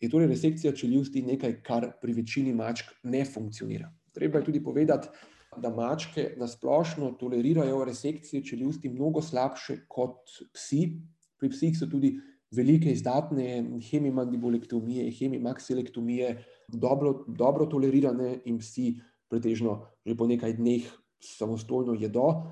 je 0.00 0.08
torej 0.08 0.28
resekcija 0.28 0.72
čeljusti 0.76 1.22
nekaj, 1.22 1.62
kar 1.62 1.90
pri 2.00 2.12
večini 2.12 2.52
mačk 2.54 2.92
ne 3.02 3.24
funkcionira. 3.24 3.88
Treba 4.12 4.38
je 4.38 4.44
tudi 4.44 4.62
povedati, 4.64 5.08
da 5.56 5.70
mačke 5.70 6.34
nasplošno 6.36 7.10
tolerirajo 7.20 7.84
resekcije 7.84 8.44
čeljusti 8.44 8.88
mnogo 8.88 9.22
slabše 9.22 9.80
kot 9.88 10.30
psi. 10.54 11.00
Pri 11.38 11.50
psih 11.50 11.78
so 11.78 11.86
tudi 11.90 12.20
velike 12.50 12.92
izdatne 12.92 13.80
hemimandibolektomije, 13.90 15.10
hemimaksilektomije 15.18 16.44
dobro, 16.68 17.24
dobro 17.26 17.66
tolerirane 17.66 18.38
in 18.44 18.58
psi 18.58 19.00
pretežno 19.28 19.86
že 20.06 20.16
po 20.16 20.26
nekaj 20.26 20.52
dneh 20.58 20.86
samostojno 21.20 21.94
jedo. 21.94 22.42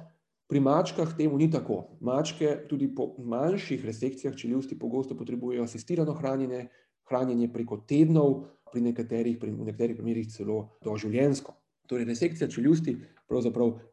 Pri 0.48 0.60
mačkah 0.60 1.16
temu 1.16 1.38
ni 1.38 1.50
tako. 1.50 1.98
Mačke 2.00 2.64
tudi 2.68 2.88
po 2.94 3.14
manjših 3.18 3.84
resekcijah 3.84 4.36
čeljusti 4.36 4.78
pogosto 4.78 5.16
potrebujejo 5.16 5.64
asistirano 5.64 6.14
hranjenje, 6.14 6.68
hranjenje 7.04 7.52
preko 7.52 7.82
tednov, 7.88 8.44
pri 8.72 8.80
nekaterih, 8.80 9.38
pri 9.40 9.52
nekaterih 9.52 9.96
primerih 9.96 10.28
celo 10.32 10.78
doživljenjsko. 10.84 11.52
Torej, 11.88 12.04
resekcija 12.04 12.48
čeljusti 12.48 12.96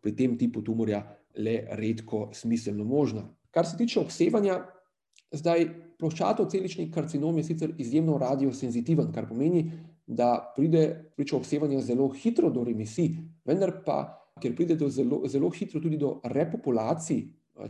pri 0.01 0.15
tem 0.15 0.37
tipu 0.37 0.61
tumorja 0.61 1.01
le 1.35 1.67
redko 1.71 2.29
smiselno 2.33 2.83
možna. 2.83 3.23
Kar 3.51 3.65
se 3.65 3.77
tiče 3.77 3.99
obsevanja, 3.99 4.59
zdaj 5.31 5.67
ploščatocelični 5.99 6.89
karcinom 6.91 7.37
je 7.37 7.43
sicer 7.43 7.73
izjemno 7.77 8.17
radiosenzitiven, 8.17 9.11
kar 9.15 9.27
pomeni, 9.29 9.71
da 10.07 10.53
pride 10.55 11.11
pričo 11.15 11.37
obsevanja 11.37 11.81
zelo 11.81 12.09
hitro 12.09 12.49
do 12.49 12.63
remisij, 12.63 13.15
vendar 13.45 13.79
pa, 13.85 13.99
ker 14.41 14.55
pride 14.55 14.75
do 14.75 14.89
zelo, 14.89 15.23
zelo 15.31 15.49
hitro 15.49 15.79
tudi 15.81 15.97
do 15.97 16.19
repopulacij 16.23 17.23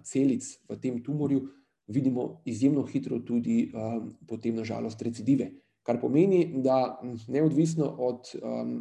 celic 0.03 0.43
v 0.69 0.79
tem 0.81 1.03
tumorju, 1.03 1.45
vidimo 1.88 2.41
izjemno 2.45 2.83
hitro 2.89 3.19
tudi 3.19 3.69
um, 3.69 4.09
potem 4.27 4.55
nažalost 4.55 5.01
recidive. 5.01 5.51
Kar 5.85 5.99
pomeni, 6.01 6.61
da 6.65 6.97
neodvisno 7.27 7.85
od, 7.85 8.31
um, 8.41 8.79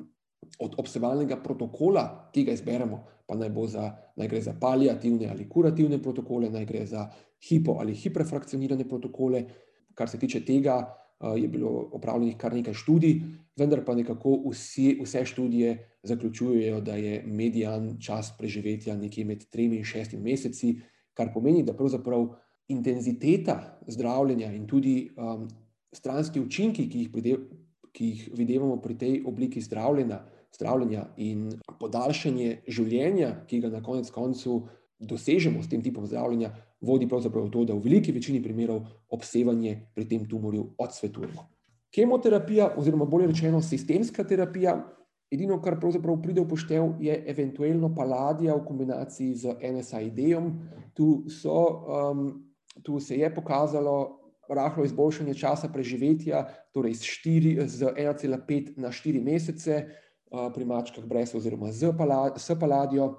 od 0.58 0.74
obsevalnega 0.78 1.36
protokola, 1.42 2.30
ki 2.32 2.44
ga 2.44 2.52
izberemo, 2.52 3.04
pa 3.26 3.36
naj, 3.36 3.50
za, 3.72 3.90
naj 4.16 4.28
gre 4.28 4.40
za 4.42 4.54
paliativne 4.60 5.30
ali 5.30 5.48
kurativne 5.48 6.02
protokole, 6.02 6.50
naj 6.50 6.66
gre 6.66 6.86
za 6.86 7.08
hipo 7.48 7.78
ali 7.80 7.94
hiperfrakcionirane 7.94 8.88
protokole, 8.88 9.44
kar 9.94 10.08
se 10.08 10.18
tiče 10.18 10.44
tega, 10.44 10.82
je 11.36 11.48
bilo 11.48 11.88
opravljenih 11.92 12.36
kar 12.36 12.54
nekaj 12.54 12.74
študij, 12.74 13.20
vendar 13.56 13.84
pa 13.84 13.94
nekako 13.94 14.36
vsi, 14.50 14.98
vse 15.02 15.24
študije 15.24 15.76
zaključujejo, 16.02 16.80
da 16.80 16.96
je 16.96 17.22
median 17.26 17.94
čas 18.00 18.32
preživetja 18.38 18.96
nekje 18.96 19.24
med 19.24 19.44
tremi 19.50 19.76
in 19.76 19.84
šestimi 19.84 20.22
meseci, 20.22 20.74
kar 21.14 21.32
pomeni, 21.32 21.62
da 21.62 21.76
pravzaprav 21.76 22.26
intenziteta 22.68 23.78
zdravljenja 23.86 24.52
in 24.52 24.66
tudi 24.66 25.10
um, 25.16 25.48
stranski 25.92 26.40
učinki, 26.40 26.88
ki 26.90 26.98
jih, 26.98 27.10
pride, 27.12 27.36
ki 27.94 28.06
jih 28.10 28.22
vidimo 28.34 28.76
pri 28.82 28.96
tej 28.98 29.20
obliki 29.26 29.62
zdravljenja, 29.62 30.20
zdravljenja 30.54 31.04
in 31.22 31.50
podaljšanje 31.80 32.64
življenja, 32.66 33.30
ki 33.46 33.60
ga 33.62 33.70
na 33.70 33.82
konec 33.82 34.10
koncu 34.10 34.64
dosežemo 34.98 35.62
s 35.62 35.70
tem 35.70 35.82
tipom 35.82 36.06
zdravljenja, 36.06 36.50
vodi 36.84 37.08
pravzaprav 37.08 37.46
v 37.48 37.52
to, 37.54 37.64
da 37.68 37.74
v 37.74 37.84
veliki 37.86 38.12
večini 38.12 38.42
primerov 38.42 38.82
obsevanje 39.14 39.76
pri 39.94 40.08
tem 40.10 40.26
tumorju 40.28 40.74
odsvetujemo. 40.78 41.46
Kemoterapija, 41.94 42.72
oziroma 42.76 43.06
bolje 43.06 43.30
rečeno 43.30 43.62
sistemska 43.62 44.24
terapija, 44.26 44.74
edino, 45.30 45.60
kar 45.62 45.78
pravzaprav 45.80 46.18
pride 46.22 46.42
v 46.42 46.48
poštev, 46.50 46.96
je 47.02 47.14
eventualno 47.30 47.92
paladija 47.94 48.56
v 48.58 48.64
kombinaciji 48.66 49.34
z 49.38 49.54
NSAID-om. 49.62 50.50
Tu, 50.94 51.06
um, 51.46 52.26
tu 52.82 53.00
se 53.00 53.18
je 53.18 53.30
pokazalo 53.34 54.23
rahlo 54.48 54.84
izboljšanje 54.84 55.34
časa 55.34 55.68
preživetja, 55.68 56.44
torej 56.72 56.94
z, 56.94 57.04
z 57.66 57.92
1,5 57.96 58.74
na 58.76 58.88
4 58.88 59.22
mesece 59.22 59.84
uh, 59.84 60.50
pri 60.54 60.64
mačkah 60.64 61.04
brez 61.06 61.34
oziroma 61.34 61.72
z, 61.72 61.92
pala, 61.96 62.34
s 62.36 62.54
paladijo, 62.60 63.14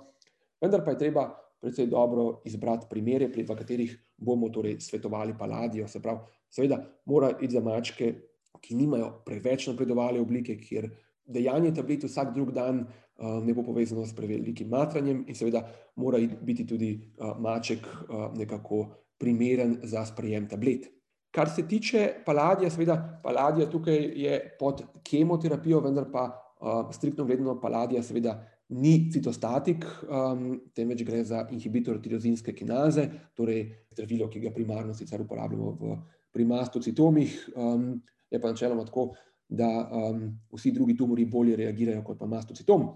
vendar 0.61 0.85
pa 0.85 0.91
je 0.91 0.97
treba 1.07 1.29
predvsej 1.61 1.88
dobro 1.88 2.41
izbrati 2.45 2.88
primere, 2.89 3.27
v 3.27 3.55
katerih 3.55 3.95
bomo 4.17 4.49
torej 4.49 4.79
svetovali 4.79 5.33
paladijo. 5.38 5.88
Se 5.88 6.01
pravi, 6.01 6.19
seveda, 6.49 6.83
mora 7.05 7.31
iti 7.41 7.53
za 7.53 7.61
mačke, 7.61 8.13
ki 8.61 8.75
nimajo 8.75 9.21
preveč 9.25 9.67
napredovale 9.67 10.21
oblike, 10.21 10.57
kjer 10.57 10.89
dejanje 11.25 11.73
tablet 11.73 12.03
vsak 12.03 12.33
drug 12.35 12.51
dan 12.53 12.85
uh, 12.85 13.41
ne 13.43 13.53
bo 13.53 13.63
povezano 13.63 14.05
s 14.05 14.13
prevelikim 14.15 14.69
matranjem, 14.69 15.23
in 15.27 15.35
seveda 15.35 15.65
mora 15.95 16.19
biti 16.41 16.67
tudi 16.67 16.99
uh, 17.17 17.33
maček 17.39 17.88
nekako 18.35 18.85
primeren 19.17 19.79
za 19.83 20.05
sprejem 20.05 20.47
tablet. 20.49 20.94
Kar 21.35 21.49
se 21.51 21.67
tiče 21.67 22.09
paladija, 22.25 22.69
seveda, 22.71 22.95
paladija 23.23 23.67
tukaj 23.69 23.97
je 24.15 24.39
pod 24.59 24.83
kemoterapijo, 25.03 25.81
vendar 25.83 26.05
pa 26.11 26.29
uh, 26.31 26.93
striktno 26.95 27.25
gledano 27.25 27.57
paladija, 27.61 28.03
seveda 28.03 28.37
ni 28.69 29.11
citostatik, 29.11 29.85
um, 30.09 30.61
temveč 30.73 31.03
gre 31.05 31.23
za 31.23 31.43
inhibitor 31.51 31.99
tirozinske 32.01 32.53
kinaze, 32.55 33.09
torej 33.37 33.67
zdravilo, 33.91 34.29
ki 34.29 34.41
ga 34.47 34.53
primarno 34.55 34.93
sicer 34.93 35.21
uporabljamo 35.21 35.75
v, 35.81 35.97
pri 36.33 36.45
mastocitomih, 36.49 37.35
um, 37.55 37.91
je 38.31 38.41
pa 38.41 38.53
načeloma 38.55 38.85
tako, 38.87 39.11
da 39.47 39.69
um, 39.85 40.23
vsi 40.55 40.71
drugi 40.71 40.95
tumori 40.97 41.25
bolje 41.25 41.55
reagirajo 41.55 42.01
kot 42.03 42.19
pa 42.19 42.25
mastocitom. 42.25 42.87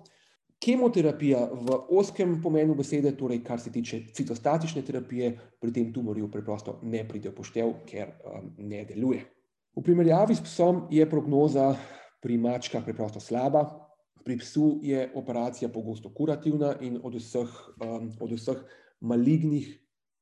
Kemoterapija 0.60 1.46
v 1.56 1.76
oskem 1.96 2.42
pomenu 2.44 2.76
besede, 2.76 3.14
torej 3.18 3.44
kar 3.44 3.62
se 3.64 3.72
tiče 3.72 4.02
citostatične 4.14 4.82
terapije, 4.84 5.32
pri 5.60 5.74
tem 5.74 5.94
tumorju 5.94 6.28
preprosto 6.32 6.80
ne 6.84 7.06
pride 7.08 7.32
poštev, 7.32 7.78
ker 7.88 8.12
um, 8.28 8.50
ne 8.58 8.84
deluje. 8.86 9.24
V 9.76 9.84
primerjavi 9.84 10.36
s 10.36 10.44
psom 10.44 10.88
je 10.92 11.06
prognoza 11.10 11.72
pri 12.20 12.38
mačkah 12.38 12.84
preprosto 12.84 13.24
slaba, 13.24 13.64
Pri 14.24 14.38
psu 14.38 14.80
je 14.84 15.12
operacija 15.16 15.70
pogosto 15.70 16.12
kurativna 16.14 16.76
in 16.82 17.00
od 17.04 17.16
vseh, 17.16 17.50
um, 17.82 18.12
od 18.20 18.32
vseh 18.32 18.58
malignih 19.02 19.70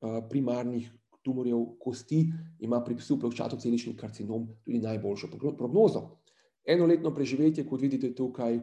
uh, 0.01 0.21
primarnih 0.29 0.91
tumorjev 1.25 1.65
kosti 1.79 2.27
ima 2.59 2.83
pri 2.83 2.95
psu 2.95 3.17
ploščatocelični 3.19 3.95
karcinom 3.97 4.47
tudi 4.63 4.79
najboljšo 4.79 5.27
prognozo. 5.57 6.03
Enoletno 6.67 7.13
preživetje, 7.15 7.65
kot 7.67 7.81
vidite 7.81 8.13
tukaj, 8.15 8.59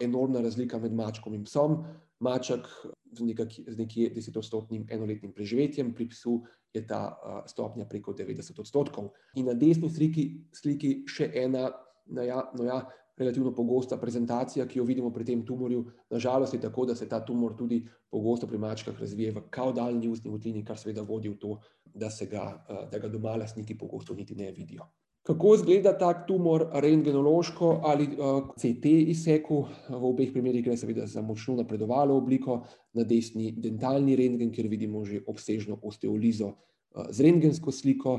enormna 0.00 0.40
razlika 0.40 0.78
med 0.78 0.94
mačkom 0.94 1.34
in 1.34 1.44
psom. 1.44 1.82
Maček 2.20 2.66
z, 3.12 3.24
nekak, 3.26 3.52
z 3.52 3.78
nekje 3.78 4.10
desetodstotnim 4.14 4.86
enoletnim 4.90 5.32
preživetjem, 5.32 5.92
pri 5.94 6.08
psu 6.08 6.40
je 6.74 6.82
ta 6.86 7.00
uh, 7.10 7.40
stopnja 7.46 7.86
preko 7.86 8.14
90 8.14 8.60
odstotkov. 8.60 9.10
In 9.36 9.46
na 9.46 9.54
desni 9.54 9.90
sliki, 9.90 10.24
sliki 10.54 11.04
še 11.10 11.30
ena, 11.44 11.68
no 12.10 12.22
ja, 12.22 12.40
no 12.56 12.66
ja, 12.66 12.80
relativno 13.16 13.52
pogosta 13.54 13.96
prezentacija, 13.96 14.66
ki 14.66 14.78
jo 14.78 14.84
vidimo 14.84 15.10
pri 15.14 15.24
tem 15.24 15.44
tumorju. 15.46 15.84
Nažalost 16.10 16.54
je 16.54 16.60
tako, 16.60 16.86
da 16.86 16.94
se 16.94 17.08
ta 17.08 17.20
tumor 17.24 17.54
tudi 17.58 17.84
pogosto 18.10 18.46
pri 18.46 18.58
mačkah 18.58 19.00
razvije 19.00 19.32
v 19.32 19.44
kaudalni 19.50 20.08
ustni 20.08 20.30
votlini, 20.30 20.64
kar 20.64 20.78
seveda 20.78 21.02
vodi 21.02 21.30
v 21.30 21.38
to, 21.38 21.58
da, 21.84 22.10
ga, 22.30 22.44
eh, 22.68 22.86
da 22.90 22.98
ga 22.98 23.08
doma 23.08 23.36
lastniki 23.36 23.78
pogosto 23.78 24.14
niti 24.14 24.34
ne 24.34 24.50
vidijo. 24.52 24.88
Kako 25.24 25.54
izgleda 25.54 25.94
tak 25.98 26.26
tumor 26.28 26.66
rentgenološko 26.84 27.80
ali 27.84 28.04
uh, 28.04 28.50
CT 28.60 28.90
izseku? 29.08 29.62
V 29.88 30.02
obeh 30.04 30.32
primerih 30.32 30.64
gre 30.64 30.76
seveda 30.76 31.06
za 31.08 31.22
močno 31.24 31.56
napredovalo 31.56 32.16
obliko, 32.16 32.58
na 32.92 33.06
desni 33.08 33.54
dentalni 33.56 34.16
rentgen, 34.20 34.52
kjer 34.52 34.68
vidimo 34.68 35.04
že 35.04 35.22
obsežno 35.26 35.78
osteolizo 35.82 36.50
uh, 36.50 37.08
z 37.10 37.24
rentgensko 37.24 37.72
sliko, 37.72 38.18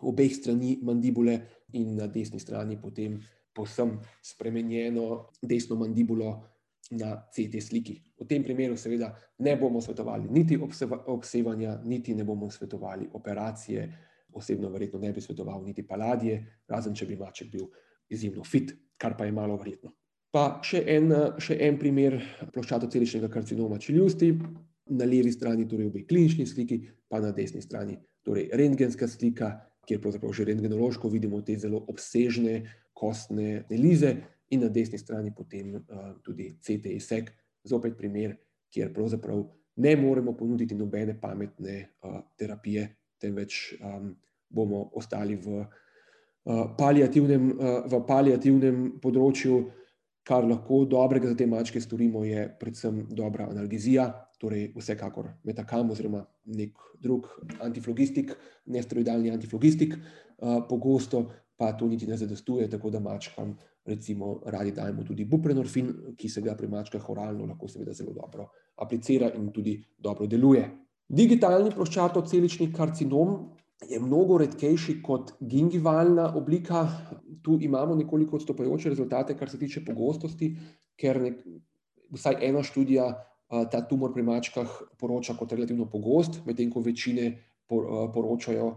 obeh 0.00 0.32
strani 0.32 0.78
mandibule 0.82 1.36
in 1.76 1.94
na 1.96 2.06
desni 2.06 2.40
strani 2.40 2.80
potem 2.80 3.20
povsem 3.52 3.98
spremenjeno 4.24 5.26
desno 5.42 5.76
mandibulo 5.76 6.32
na 6.90 7.20
CT 7.28 7.60
sliki. 7.60 8.00
V 8.16 8.24
tem 8.26 8.42
primeru, 8.42 8.76
seveda, 8.76 9.12
ne 9.38 9.56
bomo 9.56 9.80
svetovali 9.80 10.30
niti 10.30 10.56
obsevanja, 11.06 11.80
niti 11.84 12.14
ne 12.14 12.24
bomo 12.24 12.50
svetovali 12.50 13.10
operacije. 13.12 14.08
Osebno, 14.32 14.70
verjetno, 14.70 15.00
ne 15.00 15.12
bi 15.12 15.20
svetoval 15.20 15.64
niti 15.64 15.86
paladije, 15.86 16.40
razen 16.68 16.94
če 16.94 17.06
bi 17.06 17.16
maček 17.18 17.50
bil 17.52 17.66
izjemno 18.10 18.44
fit, 18.44 18.72
kar 19.00 19.16
pa 19.18 19.26
je 19.26 19.32
malo 19.34 19.56
verjetno. 19.58 19.92
Pa 20.30 20.60
še 20.62 20.84
en, 20.86 21.10
še 21.42 21.56
en 21.66 21.78
primer 21.78 22.20
ploščatoceličnega 22.54 23.30
karcinoma 23.32 23.80
čeljusti, 23.82 24.30
na 24.90 25.06
levi 25.06 25.32
strani, 25.32 25.66
torej 25.70 25.90
obe 25.90 26.04
klinični 26.06 26.46
sliki, 26.46 26.80
pa 27.10 27.20
na 27.22 27.30
desni 27.34 27.62
strani, 27.62 27.96
torej 28.26 28.48
rentgenska 28.58 29.08
slika, 29.10 29.52
kjer 29.86 30.00
pravzaprav 30.02 30.34
že 30.34 30.46
rentgenološko 30.50 31.08
vidimo 31.10 31.40
te 31.42 31.56
zelo 31.58 31.82
obsežne 31.90 32.60
kostne 32.94 33.64
lize, 33.70 34.14
in 34.50 34.60
na 34.60 34.68
desni 34.68 34.98
strani 34.98 35.32
potem 35.34 35.74
uh, 35.74 36.12
tudi 36.22 36.56
CT 36.58 36.94
izsek, 36.96 37.30
zopet 37.64 37.96
primer, 37.96 38.34
kjer 38.70 38.92
pravzaprav 38.94 39.44
ne 39.80 39.96
moremo 39.96 40.34
ponuditi 40.36 40.74
nobene 40.74 41.14
pametne 41.20 41.76
uh, 42.02 42.20
terapije, 42.38 42.88
temveč 43.20 43.74
um, 43.80 44.14
bomo 44.50 44.88
ostali 44.98 45.36
v, 45.36 45.60
uh, 45.62 46.64
paliativnem, 46.78 47.50
uh, 47.52 47.84
v 47.90 48.00
paliativnem 48.08 48.80
področju, 49.02 49.60
kar 50.26 50.44
lahko 50.46 50.84
dobrega 50.84 51.30
za 51.30 51.36
te 51.36 51.46
mačke 51.48 51.80
storimo, 51.80 52.24
je 52.24 52.44
predvsem 52.60 53.06
dobra 53.16 53.48
analgezija, 53.50 54.10
torej 54.40 54.70
vsekakor 54.76 55.30
metakam 55.44 55.90
oziroma 55.92 56.22
nek 56.56 56.76
drug 57.00 57.28
antiflogistik, 57.60 58.32
nesteroidalni 58.72 59.32
antiflogistik, 59.32 59.96
pogosto 60.68 61.24
pa 61.60 61.72
to 61.76 61.88
niti 61.88 62.06
ne 62.08 62.16
zadostuje, 62.16 62.68
tako 62.70 62.90
da 62.90 63.00
mačkam 63.00 63.52
recimo 63.84 64.40
radi 64.46 64.72
dajemo 64.72 65.04
tudi 65.04 65.24
buprenorfin, 65.24 66.16
ki 66.16 66.28
se 66.28 66.40
ga 66.40 66.54
pri 66.56 66.68
mačkah 66.68 67.08
oralno 67.12 67.48
lahko 67.48 67.68
seveda 67.68 67.92
zelo 67.92 68.14
dobro 68.16 68.48
aplicira 68.80 69.28
in 69.36 69.50
tudi 69.52 69.76
dobro 69.98 70.26
deluje. 70.26 70.64
Digitalni 71.10 71.72
ploščatocelični 71.74 72.68
karcinom 72.70 73.32
je 73.90 73.98
mnogo 73.98 74.36
redkejši 74.38 75.00
kot 75.02 75.32
gingivalna 75.40 76.28
oblika. 76.38 76.84
Tu 77.42 77.56
imamo 77.66 77.96
nekoliko 77.98 78.36
odstopajoče 78.38 78.92
rezultate, 78.92 79.34
kar 79.34 79.50
se 79.50 79.58
tiče 79.58 79.82
pogostosti, 79.84 80.52
ker 81.00 81.18
nek, 81.24 81.40
vsaj 82.14 82.36
ena 82.46 82.62
študija 82.62 83.08
ta 83.72 83.80
tumor 83.88 84.12
pri 84.14 84.22
mačkah 84.22 84.76
poroča 85.00 85.34
kot 85.34 85.52
relativno 85.56 85.88
pogost, 85.90 86.44
medtem 86.46 86.70
ko 86.70 86.82
večine 86.84 87.32
poročajo, 87.66 88.68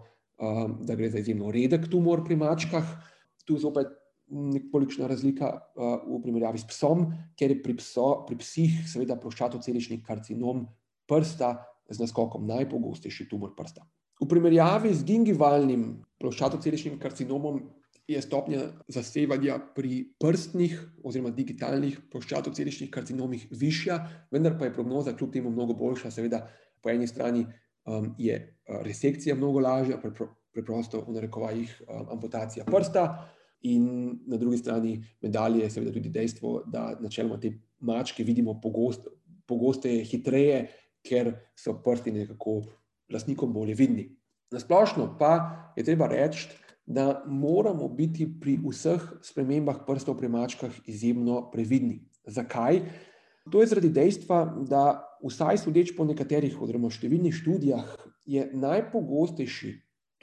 da 0.81 0.95
gre 0.97 1.11
za 1.13 1.21
izjemno 1.21 1.51
redek 1.53 1.85
tumor 1.91 2.23
pri 2.25 2.39
mačkah. 2.39 2.87
Tu 3.45 3.59
zopet 3.61 3.91
nekolikšna 4.33 5.05
razlika 5.11 5.51
v 5.75 6.17
primerjavi 6.23 6.63
s 6.63 6.65
psom, 6.71 7.05
ker 7.37 7.53
je 7.53 7.59
pri, 7.61 7.75
pso, 7.77 8.23
pri 8.25 8.39
psih 8.41 8.81
seveda 8.89 9.19
ploščatocelični 9.21 9.99
karcinom 10.01 10.65
prsta 11.05 11.51
z 11.89 11.99
naskokom 11.99 12.47
najpogostejši 12.47 13.27
tumor 13.29 13.53
prsta. 13.57 13.85
V 14.21 14.27
primerjavi 14.29 14.93
z 14.93 15.03
gingivalnim 15.03 16.03
ploščatoceličnim 16.21 16.99
karcinomom 17.01 17.59
je 18.07 18.21
stopnja 18.21 18.65
zasevanja 18.87 19.57
pri 19.75 20.03
prstnih 20.19 20.75
oziroma 21.03 21.31
digitalnih 21.35 21.99
ploščatoceličnih 22.11 22.91
karcinomih 22.91 23.47
višja, 23.51 23.99
vendar 24.31 24.57
pa 24.59 24.67
je 24.67 24.75
prognoza 24.75 25.15
kljub 25.15 25.31
temu 25.33 25.51
mnogo 25.51 25.75
boljša. 25.79 26.11
Seveda, 26.11 26.43
po 26.83 26.91
eni 26.91 27.07
strani 27.07 27.45
um, 27.85 28.13
je 28.19 28.37
resekcija 28.83 29.35
mnogo 29.35 29.63
lažja, 29.63 29.99
preprosto 30.53 31.03
v 31.07 31.15
narekovajih 31.15 31.77
um, 31.87 32.11
amputacija 32.17 32.67
prsta, 32.67 33.07
in 33.63 34.19
na 34.27 34.37
drugi 34.37 34.57
strani 34.57 34.97
medalje 35.21 35.63
je 35.63 35.69
seveda 35.69 35.91
tudi 35.95 36.09
dejstvo, 36.09 36.63
da 36.67 36.97
načeloma 36.99 37.39
te 37.39 37.53
mačke 37.79 38.23
vidimo 38.23 38.59
pogost, 38.61 39.07
pogosteje, 39.47 40.03
hitreje, 40.03 40.67
ker 41.03 41.33
so 41.55 41.75
prsti 41.83 42.11
nekako 42.11 42.61
lastnikom 43.11 43.53
bolje 43.53 43.75
vidni. 43.75 44.09
Na 44.51 44.59
splošno 44.59 45.15
pa 45.19 45.33
je 45.77 45.83
treba 45.83 46.07
reči, 46.07 46.47
da 46.85 47.23
moramo 47.27 47.87
biti 47.87 48.27
pri 48.39 48.57
vseh 48.59 49.01
spremembah 49.23 49.83
prstov 49.87 50.17
pri 50.19 50.27
mačkah 50.27 50.71
izjemno 50.85 51.49
previdni. 51.51 52.01
Zakaj? 52.27 52.81
To 53.51 53.61
je 53.61 53.67
zaradi 53.67 53.89
dejstva, 53.89 54.43
da 54.67 55.03
vsaj 55.23 55.63
sodeč 55.63 55.93
po 55.95 56.05
nekaterih 56.07 56.59
oziroma 56.61 56.91
številnih 56.91 57.35
študijah 57.35 57.87
je 58.27 58.45
najpogostejši 58.55 59.73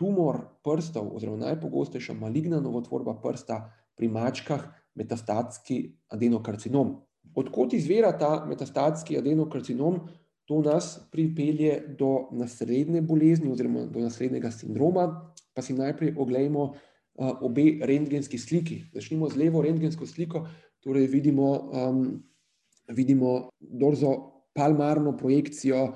tumor 0.00 0.40
prstov 0.64 1.10
oziroma 1.16 1.50
najpogostejša 1.50 2.16
maligna 2.16 2.60
novotvorba 2.60 3.18
prsta 3.20 3.62
pri 3.96 4.08
mačkah 4.08 4.64
metastatski 4.96 5.82
adenokarcinom. 6.12 6.96
Odkot 7.36 7.76
izvira 7.76 8.12
ta 8.18 8.44
metastatski 8.48 9.18
adenokarcinom? 9.20 10.00
To 10.50 10.58
nas 10.66 10.98
pripelje 11.12 11.94
do 11.98 12.26
naslednje 12.34 13.00
bolezni 13.06 13.52
oziroma 13.52 13.84
do 13.86 14.00
naslednjega 14.02 14.50
sindroma. 14.50 15.04
Pa 15.54 15.62
si 15.62 15.76
najprej 15.78 16.16
oglejmo 16.18 16.72
obe 17.14 17.78
rentgenski 17.86 18.38
sliki. 18.38 18.80
Začnimo 18.94 19.28
z 19.30 19.38
levo 19.38 19.62
rentgensko 19.62 20.06
sliko, 20.06 20.48
torej 20.82 21.06
vidimo, 21.06 21.52
um, 21.70 22.00
vidimo 22.88 23.50
dorzopalmarno 23.60 25.14
projekcijo 25.16 25.92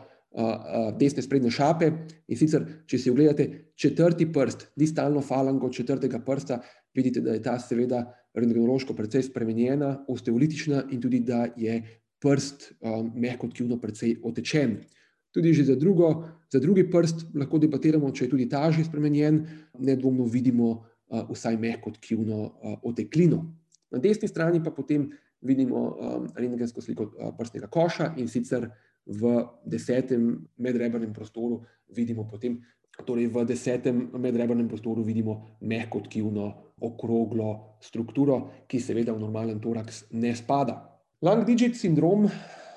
desne 0.98 1.22
sprednje 1.22 1.50
šape. 1.50 1.90
In 2.28 2.38
sicer, 2.38 2.64
če 2.86 2.98
si 2.98 3.10
ogledate 3.10 3.48
četrti 3.78 4.26
prst, 4.32 4.68
distalno 4.76 5.22
falango 5.22 5.70
četrtega 5.70 6.18
prsta, 6.26 6.60
vidite, 6.94 7.20
da 7.20 7.34
je 7.34 7.42
ta 7.42 7.58
seveda 7.58 8.04
rentgenološko 8.34 8.94
precej 8.94 9.22
spremenjena, 9.22 10.04
osteolitična 10.08 10.84
in 10.90 11.00
tudi, 11.02 11.20
da 11.20 11.46
je 11.56 11.80
prst 12.24 12.72
um, 12.80 13.12
mehko 13.14 13.50
tkivno 13.52 13.76
precej 13.80 14.16
otečen. 14.24 14.78
Tudi 15.34 15.52
že 15.52 15.66
za, 15.68 15.76
drugo, 15.76 16.30
za 16.48 16.62
drugi 16.62 16.86
prst 16.90 17.34
lahko 17.34 17.58
debatiramo, 17.58 18.10
če 18.14 18.24
je 18.24 18.30
tudi 18.32 18.48
ta 18.48 18.70
že 18.72 18.86
spremenjen, 18.86 19.42
nedvomno 19.78 20.24
vidimo 20.24 20.70
uh, 20.72 21.26
vsaj 21.28 21.58
mehko 21.60 21.92
tkivno 21.98 22.38
uh, 22.40 22.78
oteklino. 22.82 23.44
Na 23.92 24.00
desni 24.00 24.30
strani 24.30 24.62
pa 24.62 24.72
potem 24.72 25.10
vidimo 25.44 25.80
um, 25.92 26.28
rentgensko 26.34 26.80
sliko 26.80 27.10
uh, 27.12 27.34
prstnega 27.36 27.68
koša 27.68 28.14
in 28.16 28.30
sicer 28.30 28.70
v 29.04 29.44
desetem 29.68 30.48
medrebrnem 30.56 31.12
prostoru 31.12 31.60
vidimo 31.92 32.24
potem, 32.24 32.62
torej 33.04 33.28
v 33.28 33.44
desetem 33.44 34.08
medrebrnem 34.16 34.68
prostoru 34.68 35.02
vidimo 35.04 35.58
mehko 35.60 36.00
tkivno 36.00 36.74
okroglo 36.80 37.78
strukturo, 37.82 38.64
ki 38.66 38.80
seveda 38.80 39.12
v 39.12 39.20
normalen 39.20 39.60
toraks 39.60 40.06
ne 40.14 40.34
spada. 40.34 40.93
Lang-digit 41.22 41.76
sindrom 41.76 42.26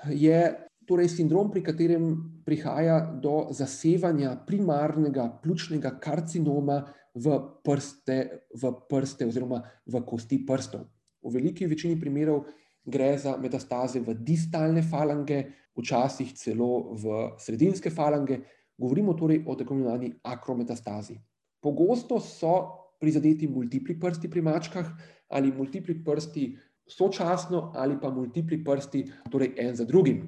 je 0.10 0.68
torej 0.88 1.10
sindrom, 1.10 1.52
pri 1.52 1.62
katerem 1.62 2.06
prihaja 2.46 3.02
do 3.04 3.50
zasevanja 3.52 4.38
primarnega 4.48 5.28
pljučnega 5.44 5.98
karcinoma 6.00 6.80
v 7.18 7.40
prste, 7.64 8.48
v 8.56 8.72
prste 8.88 9.28
oziroma 9.28 9.60
v 9.86 10.02
kosti 10.08 10.46
prstov. 10.46 10.88
V 11.20 11.34
veliki 11.34 11.68
večini 11.68 12.00
primerov 12.00 12.46
gre 12.88 13.18
za 13.20 13.36
metastaze 13.36 14.00
v 14.00 14.16
distalne 14.24 14.82
falange, 14.82 15.44
včasih 15.76 16.32
celo 16.34 16.96
v 16.96 17.36
sredinske 17.38 17.92
falange. 17.92 18.40
Govorimo 18.78 19.14
torej 19.18 19.44
o 19.46 19.58
tako 19.58 19.76
imenovani 19.76 20.14
akrometastazi. 20.24 21.18
Pogosto 21.60 22.22
so 22.22 22.56
prizadeti 23.02 23.50
multipli 23.50 23.98
prsti 24.00 24.30
pri 24.30 24.42
mačkah 24.42 24.88
ali 25.34 25.52
multipli 25.52 25.98
prsti 26.04 26.46
sočasno 26.88 27.72
ali 27.76 27.98
pa 28.02 28.12
multipli 28.12 28.64
prsti, 28.64 29.06
torej 29.32 29.54
en 29.58 29.76
za 29.76 29.86
drugim, 29.86 30.24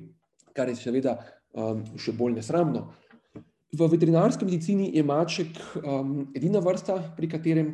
kar 0.54 0.70
je 0.70 0.76
seveda 0.76 1.18
um, 1.54 1.84
še 1.98 2.14
bolj 2.14 2.40
nesramno. 2.40 2.90
V 3.70 3.86
veterinarski 3.86 4.46
medicini 4.46 4.90
je 4.96 5.04
maček 5.06 5.60
um, 5.84 6.32
edina 6.36 6.60
vrsta, 6.60 6.98
pri 7.18 7.30
katerem 7.30 7.70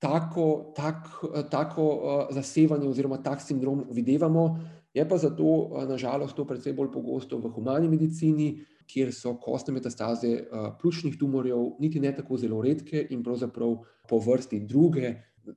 tako, 0.00 0.72
tak, 0.76 1.08
tako 1.50 1.84
uh, 1.84 2.22
zasevanje 2.34 2.88
oziroma 2.88 3.20
tak 3.22 3.44
sindrom 3.44 3.84
videvamo, 3.92 4.46
je 4.94 5.04
pa 5.08 5.18
zato 5.18 5.44
uh, 5.44 5.84
nažalost 5.88 6.36
to 6.36 6.46
precej 6.48 6.72
bolj 6.72 6.90
pogosto 6.92 7.38
v 7.38 7.52
humani 7.52 7.88
medicini, 7.88 8.54
kjer 8.88 9.12
so 9.16 9.34
kostne 9.40 9.72
metastaze 9.76 10.32
uh, 10.32 10.72
pljučnih 10.80 11.16
tumorjev 11.20 11.76
niti 11.80 12.00
ne 12.00 12.12
tako 12.16 12.36
zelo 12.40 12.60
redke 12.62 13.06
in 13.10 13.22
pravzaprav 13.24 13.78
po 14.08 14.18
vrsti 14.20 14.60
druge, 14.68 15.14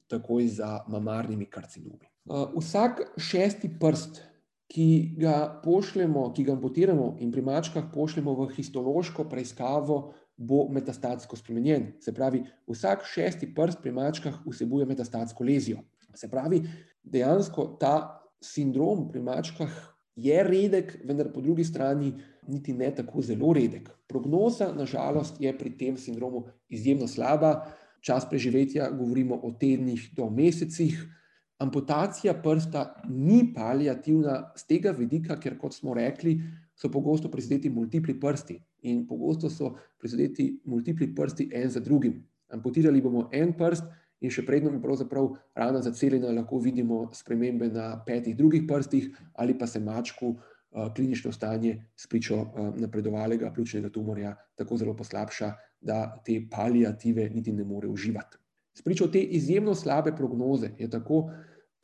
takoj 0.07 0.47
za 0.47 0.83
mamarnimi 0.91 1.47
karcinomi. 1.47 2.16
Uh, 2.27 2.49
vsak 2.59 3.01
šesti 3.17 3.69
prst, 3.79 4.21
ki 4.67 5.15
ga 5.15 5.61
pošljemo, 5.63 6.25
ki 6.35 6.43
ga 6.43 6.55
amputiramo 6.57 7.13
in 7.23 7.31
pri 7.31 7.41
mačkah 7.41 7.85
pošljemo 7.93 8.33
v 8.35 8.49
histološko 8.57 9.29
preiskavo, 9.31 9.99
bo 10.37 10.67
metastatsko 10.69 11.37
spremenjen. 11.39 11.93
Se 12.03 12.13
pravi, 12.13 12.43
vsak 12.67 13.05
šesti 13.07 13.47
prst 13.55 13.81
pri 13.81 13.91
mačkah 13.95 14.35
vsebuje 14.45 14.85
metastatsko 14.85 15.43
lezijo. 15.43 15.81
Se 16.15 16.29
pravi, 16.29 16.61
dejansko 17.03 17.77
ta 17.79 18.21
sindrom 18.43 19.07
pri 19.09 19.23
mačkah 19.23 19.71
je 20.17 20.43
redek, 20.43 20.97
vendar 21.05 21.31
po 21.33 21.41
drugi 21.41 21.63
strani 21.63 22.13
niti 22.47 22.73
ne 22.73 22.89
tako 22.95 23.21
zelo 23.21 23.53
redek. 23.53 23.89
Prognoza, 24.07 24.71
nažalost, 24.73 25.41
je 25.41 25.57
pri 25.57 25.77
tem 25.77 25.97
sindromu 25.97 26.45
izjemno 26.69 27.07
slaba. 27.07 27.67
Čas 28.01 28.27
preživetja 28.29 28.89
govorimo 28.91 29.39
o 29.43 29.51
tednih 29.51 30.09
do 30.15 30.29
mesecih. 30.29 30.99
Amputacija 31.57 32.33
prsta 32.41 33.01
ni 33.09 33.53
palijativna 33.53 34.51
z 34.55 34.67
tega 34.69 34.91
vidika, 34.91 35.39
ker, 35.41 35.55
kot 35.57 35.73
smo 35.73 35.93
rekli, 35.97 36.37
so 36.77 36.91
pogosto 36.93 37.31
prizadeti 37.33 37.69
multipli 37.69 38.19
prsti 38.19 38.59
in 38.85 39.07
pogosto 39.07 39.49
so 39.49 39.71
prizadeti 39.97 40.51
multipli 40.65 41.15
prsti 41.15 41.49
en 41.53 41.69
za 41.69 41.79
drugim. 41.79 42.19
Amputirali 42.53 43.01
bomo 43.01 43.29
en 43.33 43.55
prst 43.57 43.89
in 44.21 44.33
še 44.33 44.45
predno 44.45 44.69
bi 44.71 44.81
pravzaprav 44.81 45.31
rana 45.57 45.81
zaceljena, 45.81 46.29
lahko 46.31 46.61
vidimo 46.61 47.07
spremembe 47.13 47.71
na 47.73 47.89
petih 48.05 48.37
drugih 48.37 48.67
prstih 48.69 49.09
ali 49.33 49.57
pa 49.57 49.67
se 49.67 49.79
mačku 49.79 50.29
uh, 50.29 50.93
klinično 50.93 51.31
stanje 51.31 51.77
spričo 51.95 52.37
uh, 52.41 52.69
napredovalega 52.77 53.51
pljučnega 53.53 53.89
tumorja 53.89 54.35
tako 54.55 54.77
zelo 54.77 54.95
poslabša, 54.95 55.53
da 55.81 56.21
te 56.25 56.37
palijative 56.51 57.29
niti 57.33 57.51
ne 57.51 57.63
more 57.63 57.89
uživati. 57.89 58.37
Spričo 58.77 59.07
te 59.07 59.19
izjemno 59.19 59.75
slabe 59.75 60.15
prognoze 60.15 60.69
je 60.77 60.89
tako 60.89 61.31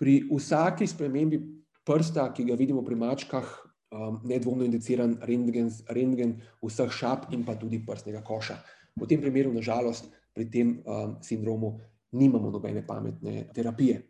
pri 0.03 0.27
vsaki 0.27 0.83
spremembi 0.83 1.39
prsta, 1.87 2.27
ki 2.35 2.43
ga 2.43 2.57
vidimo 2.59 2.81
pri 2.83 2.95
mačkah, 2.99 3.47
um, 3.95 4.19
nedvomno 4.27 4.65
indiciran 4.67 5.15
rentgen, 5.23 5.69
rentgen 5.95 6.33
vseh 6.59 6.91
šap 6.91 7.29
in 7.31 7.45
pa 7.47 7.55
tudi 7.55 7.79
prstnega 7.79 8.19
koša. 8.19 8.57
V 8.99 9.07
tem 9.07 9.23
primeru, 9.23 9.53
nažalost, 9.55 10.11
pri 10.35 10.49
tem 10.51 10.73
um, 10.83 11.15
sindromu 11.23 11.77
nimamo 12.19 12.51
nobene 12.51 12.83
pametne 12.83 13.47
terapije. 13.55 14.01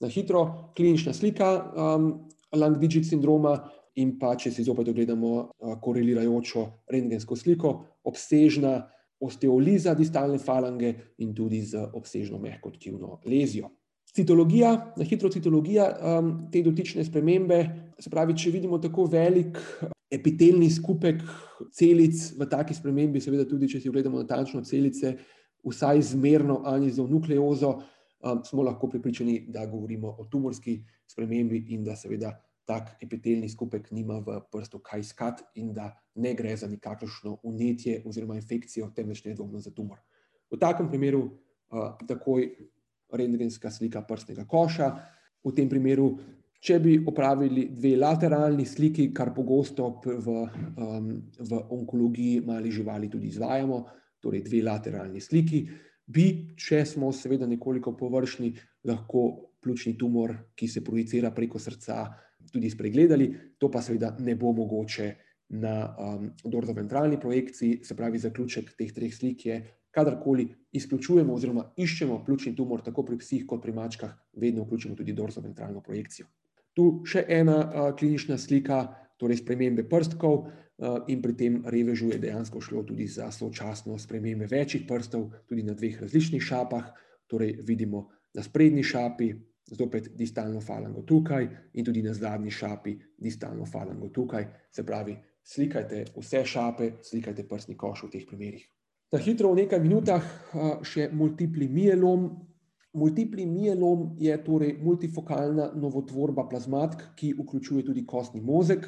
Na 0.00 0.08
hitro, 0.08 0.72
klinična 0.72 1.12
slika 1.12 1.50
um, 1.76 2.08
Lang-Digit 2.56 3.04
sindroma 3.04 3.58
in 4.00 4.16
pa, 4.16 4.32
če 4.32 4.48
si 4.54 4.64
zopet 4.64 4.88
ogledamo 4.88 5.32
uh, 5.36 5.74
korelirajočo 5.82 6.64
rentgensko 6.88 7.36
sliko, 7.36 7.74
obsežna 8.08 8.78
osteoliza 9.20 9.92
distalne 9.98 10.38
falange 10.40 10.94
in 11.20 11.34
tudi 11.36 11.60
z 11.66 11.84
obsežno 11.92 12.40
mehko 12.40 12.72
tkivno 12.72 13.18
lezijo. 13.28 13.68
Citologija, 14.14 14.92
na 14.96 15.04
hitro 15.04 15.28
citologija 15.30 15.88
um, 16.00 16.32
te 16.52 16.62
dotične 16.64 17.04
spremembe, 17.04 17.58
se 18.00 18.10
pravi, 18.10 18.36
če 18.36 18.50
vidimo 18.50 18.78
tako 18.80 19.04
velik 19.10 19.58
epitelni 20.10 20.70
skupek 20.72 21.20
celic 21.76 22.22
v 22.38 22.46
taki 22.48 22.74
spremembi, 22.74 23.20
seveda 23.20 23.44
tudi, 23.48 23.68
če 23.68 23.82
si 23.82 23.90
ogledamo 23.90 24.22
natančno 24.22 24.62
celice, 24.64 25.12
vsaj 25.68 26.02
zmerno 26.14 26.62
anizonukleozo, 26.66 27.72
um, 28.24 28.42
smo 28.44 28.64
lahko 28.64 28.88
pripričani, 28.88 29.42
da 29.52 29.66
govorimo 29.66 30.14
o 30.18 30.24
tumorski 30.30 30.78
spremembi 31.06 31.66
in 31.74 31.84
da 31.84 31.96
seveda 31.96 32.32
tak 32.68 32.96
epitelni 33.00 33.48
skupek 33.48 33.90
nima 33.96 34.18
v 34.24 34.40
prstu 34.52 34.80
kaj 34.84 35.00
iskat 35.00 35.44
in 35.56 35.72
da 35.72 35.88
ne 36.20 36.34
gre 36.36 36.56
za 36.56 36.68
nikakršno 36.68 37.38
unetje 37.42 38.02
oziroma 38.04 38.36
infekcijo, 38.36 38.90
temveč 38.96 39.24
nedvomno 39.24 39.60
za 39.60 39.70
tumor. 39.70 40.00
V 40.50 40.58
takem 40.60 40.88
primeru 40.88 41.22
uh, 41.24 41.94
takoj 42.08 42.50
rentgenska 43.12 43.70
slika 43.70 44.02
prstnega 44.02 44.44
koša, 44.48 44.90
v 45.44 45.54
tem 45.54 45.68
primeru 45.68 46.12
Če 46.58 46.80
bi 46.82 46.96
opravili 47.06 47.68
dve 47.70 47.92
lateralni 47.96 48.64
sliki, 48.66 49.12
kar 49.14 49.30
pogosto 49.34 49.92
v, 50.02 50.32
um, 50.82 51.10
v 51.38 51.60
onkologiji 51.76 52.40
malih 52.46 52.74
živali 52.74 53.10
tudi 53.10 53.30
izvajamo, 53.30 53.78
torej 54.18 54.42
dve 54.42 54.64
lateralni 54.66 55.22
sliki, 55.22 55.62
bi, 56.10 56.56
če 56.58 56.82
smo 56.88 57.12
seveda 57.14 57.46
nekoliko 57.46 57.94
površni, 57.94 58.50
lahko 58.90 59.54
pljučni 59.62 59.94
tumor, 59.98 60.34
ki 60.58 60.66
se 60.66 60.82
projicira 60.82 61.30
preko 61.34 61.62
srca, 61.62 62.08
tudi 62.50 62.70
spregledali. 62.72 63.30
To 63.58 63.70
pa 63.70 63.82
seveda 63.84 64.16
ne 64.18 64.34
bo 64.34 64.50
mogoče 64.56 65.08
na 65.62 65.76
um, 65.94 66.26
dorzoventralni 66.42 67.20
projekciji, 67.22 67.84
se 67.86 67.94
pravi, 67.94 68.18
zaključek 68.18 68.74
teh 68.74 68.90
treh 68.96 69.14
slik 69.14 69.46
je, 69.46 69.60
kadarkoli 69.98 70.46
izključujemo 70.72 71.34
oziroma 71.34 71.64
iščemo 71.76 72.22
pljučni 72.24 72.54
tumor, 72.56 72.82
tako 72.86 73.04
pri 73.04 73.18
psih 73.18 73.46
kot 73.46 73.62
pri 73.62 73.74
mačkah, 73.74 74.14
vedno 74.32 74.64
vključimo 74.64 74.94
tudi 74.96 75.12
dorzoventralno 75.12 75.82
projekcijo. 75.82 76.26
Tu 76.78 76.86
še 77.10 77.24
ena 77.40 77.58
uh, 77.58 77.90
klinična 77.98 78.38
slika, 78.38 78.84
torej 79.18 79.40
spremembe 79.40 79.82
prstkov, 79.90 80.36
uh, 80.38 81.00
in 81.10 81.22
pri 81.24 81.34
tem 81.34 81.58
revežu 81.66 82.12
je 82.12 82.20
dejansko 82.22 82.62
šlo 82.62 82.84
tudi 82.86 83.08
za 83.10 83.32
sočasno 83.34 83.98
spremembe 83.98 84.46
večjih 84.46 84.86
prstov, 84.86 85.26
tudi 85.50 85.66
na 85.66 85.74
dveh 85.74 85.98
različnih 86.04 86.42
šapah. 86.42 86.92
Torej, 87.28 87.58
vidimo 87.66 88.06
na 88.34 88.42
sprednji 88.42 88.86
šapi, 88.86 89.32
zopet 89.74 90.12
distalno 90.16 90.62
falango 90.64 91.02
tukaj, 91.02 91.48
in 91.74 91.84
tudi 91.84 92.02
na 92.02 92.14
zadnji 92.14 92.50
šapi, 92.50 92.94
distalno 93.18 93.66
falango 93.66 94.08
tukaj. 94.08 94.46
Se 94.72 94.86
pravi, 94.86 95.18
slikajte 95.44 96.04
vse 96.16 96.44
šape, 96.44 96.92
slikajte 97.02 97.44
prstni 97.48 97.76
koš 97.76 98.06
v 98.06 98.12
teh 98.14 98.26
primerih. 98.28 98.64
Na 99.12 99.18
hitro, 99.18 99.54
v 99.54 99.64
nekaj 99.64 99.80
minutah, 99.80 100.24
še 100.84 101.08
multipli 101.12 101.68
mielom, 101.68 102.28
Multipli 102.98 103.46
mielom 103.46 104.16
je 104.18 104.32
torej 104.44 104.78
multifokalna 104.80 105.68
novotvorba 105.76 106.46
plazmatk, 106.48 107.02
ki 107.20 107.34
vključuje 107.36 107.84
tudi 107.84 108.06
kostni 108.08 108.40
mozek. 108.40 108.86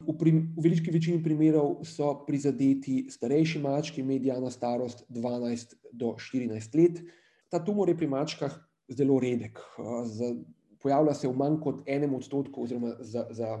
V, 0.00 0.12
prim, 0.16 0.42
v 0.56 0.64
veliki 0.64 0.92
večini 0.92 1.22
primerov 1.24 1.80
so 1.88 2.12
prizadeti 2.26 3.06
starejši 3.10 3.62
mački, 3.64 4.04
medijana 4.04 4.50
starost 4.52 5.02
12 5.08 5.74
do 5.92 6.14
14 6.20 6.76
let. 6.76 7.02
Ta 7.48 7.58
tumor 7.64 7.88
je 7.88 7.96
pri 7.96 8.08
mačkah 8.12 8.54
zelo 8.88 9.18
redek. 9.20 9.58
Z, 10.06 10.34
pojavlja 10.80 11.14
se 11.14 11.28
v 11.28 11.36
manj 11.36 11.58
kot 11.64 11.82
enem 11.88 12.14
odstotku, 12.14 12.68
oziroma 12.68 12.94
za, 13.00 13.26
za 13.34 13.56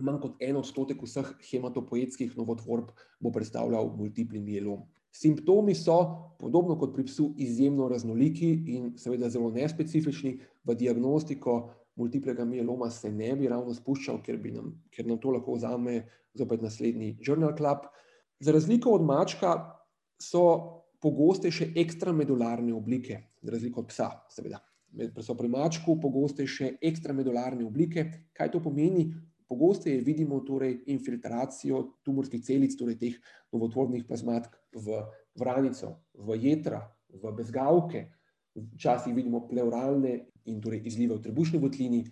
manj 0.00 0.20
kot 0.20 0.36
en 0.40 0.60
odstotek 0.60 1.02
vseh 1.02 1.32
hematopoetskih 1.50 2.36
novotvorb 2.36 2.92
bo 3.20 3.32
predstavljal 3.32 3.90
multipli 3.96 4.40
mielom. 4.40 4.84
Simptomi 5.14 5.74
so, 5.78 5.96
podobno 6.38 6.74
kot 6.78 6.94
pri 6.94 7.04
psu, 7.06 7.28
izjemno 7.38 7.86
raznoliki 7.88 8.50
in 8.74 8.92
seveda 8.98 9.28
zelo 9.30 9.50
nespecifični. 9.54 10.34
V 10.64 10.74
diagnostiko 10.74 11.70
multiplega 11.96 12.44
mieloma 12.44 12.90
se 12.90 13.12
ne 13.12 13.30
bi 13.38 13.48
ravno 13.48 13.74
spuščal, 13.74 14.18
ker, 14.26 14.40
nam, 14.50 14.72
ker 14.90 15.06
nam 15.06 15.20
to 15.22 15.30
lahko 15.36 15.54
vzame 15.54 16.00
zopet 16.34 16.62
naslednji 16.62 17.18
Journal 17.22 17.54
Club. 17.56 17.86
Za 18.42 18.52
razliko 18.52 18.90
od 18.90 19.04
mačka 19.06 19.54
so 20.18 20.42
pogostejše 21.04 21.72
ekstramedularne 21.76 22.74
oblike, 22.74 23.20
za 23.42 23.52
razliko 23.54 23.84
od 23.84 23.92
psa, 23.92 24.10
seveda. 24.30 24.58
Pri 24.94 25.48
mačku 25.48 25.98
pogostejše 26.00 26.76
ekstramedularne 26.82 27.64
oblike. 27.66 28.04
Kaj 28.32 28.50
to 28.50 28.62
pomeni? 28.62 29.12
Pogosteje 29.54 30.02
vidimo 30.02 30.40
torej 30.42 30.80
infiltracijo 30.90 32.00
tumorskih 32.02 32.42
celic, 32.42 32.74
torej 32.74 32.96
teh 32.98 33.18
novotvornih 33.54 34.02
plazmatk 34.02 34.56
v 34.74 34.98
vranico, 35.38 35.92
v 36.18 36.34
jedra, 36.42 36.80
v 37.14 37.30
bezgavke, 37.38 38.08
včasih 38.74 39.14
vidimo 39.14 39.44
pleuralne 39.46 40.16
in 40.50 40.58
torej 40.58 40.82
izlive 40.90 41.14
v 41.14 41.22
trebušni 41.22 41.62
votlini, 41.62 42.02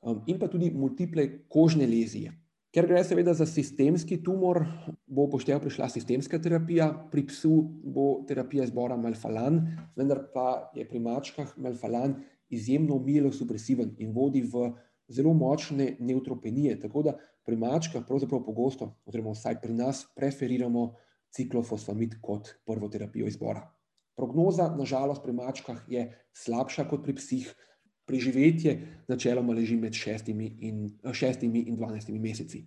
um, 0.00 0.22
in 0.24 0.40
pa 0.40 0.48
tudi 0.48 0.70
multiple 0.72 1.26
kožne 1.52 1.84
lezije. 1.84 2.32
Ker 2.72 2.88
gre 2.88 3.04
seveda 3.04 3.34
za 3.36 3.44
sistemski 3.44 4.18
tumor, 4.24 4.62
bo 5.04 5.28
upošteva 5.28 5.60
prišla 5.60 5.90
sistemska 5.92 6.40
terapija, 6.40 6.88
pri 7.12 7.26
psu 7.28 7.60
bo 7.92 8.24
terapija 8.28 8.64
zbora 8.72 8.96
melfalan, 8.96 9.60
vendar 9.96 10.24
pa 10.32 10.72
je 10.76 10.88
pri 10.88 11.00
mačkah 11.04 11.52
melfalan 11.60 12.16
izjemno 12.48 12.98
mielosupresiven 13.04 13.94
in 14.00 14.16
vodi 14.16 14.44
v 14.48 14.70
zelo 15.08 15.32
močne 15.34 15.96
neutropenije, 16.00 16.80
tako 16.80 17.02
da 17.02 17.16
pri 17.46 17.56
mačkah 17.56 18.04
pravzaprav 18.06 18.42
pogosto, 18.44 18.94
oziroma 19.06 19.34
vsaj 19.36 19.60
pri 19.62 19.74
nas, 19.74 20.06
preferiramo 20.16 20.92
ciklofosfamid 21.34 22.18
kot 22.22 22.48
prvo 22.66 22.88
terapijo 22.88 23.26
izbora. 23.26 23.62
Prognoza, 24.16 24.70
nažalost, 24.78 25.22
pri 25.22 25.32
mačkah 25.32 25.82
je 25.88 26.08
slabša 26.32 26.88
kot 26.90 27.04
pri 27.04 27.14
psih, 27.14 27.54
preživetje 28.06 28.78
načeloma 29.08 29.52
leži 29.52 29.76
med 29.76 29.94
šestimi 29.94 30.46
in, 30.60 30.90
šestimi 31.12 31.64
in 31.66 31.76
dvanajstimi 31.76 32.18
meseci. 32.22 32.62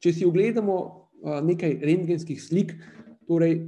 Če 0.00 0.12
si 0.14 0.24
ogledamo 0.24 0.76
nekaj 1.44 1.80
rentgenskih 1.82 2.38
slik, 2.42 2.72
torej 3.28 3.58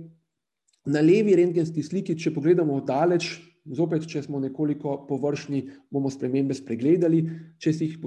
na 0.86 1.02
levi 1.02 1.34
rentgenski 1.38 1.82
sliki, 1.82 2.16
če 2.18 2.32
pogledamo 2.34 2.80
daleč, 2.86 3.34
Zopet, 3.62 4.08
če 4.10 4.24
smo 4.26 4.40
nekoliko 4.42 4.96
površni, 5.06 5.62
bomo 5.90 6.10
spremembe 6.10 6.54
spregledali. 6.58 7.22
Če, 7.62 7.72
jih, 7.78 7.98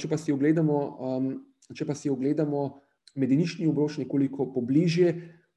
če, 0.00 0.08
pa, 0.08 0.16
si 0.16 0.32
ogledamo, 0.32 0.76
um, 0.96 1.26
če 1.76 1.84
pa 1.84 1.96
si 1.98 2.08
ogledamo 2.08 2.62
medenični 3.20 3.68
obroč 3.68 3.98
nekoliko 4.00 4.48
pobližje, 4.54 5.10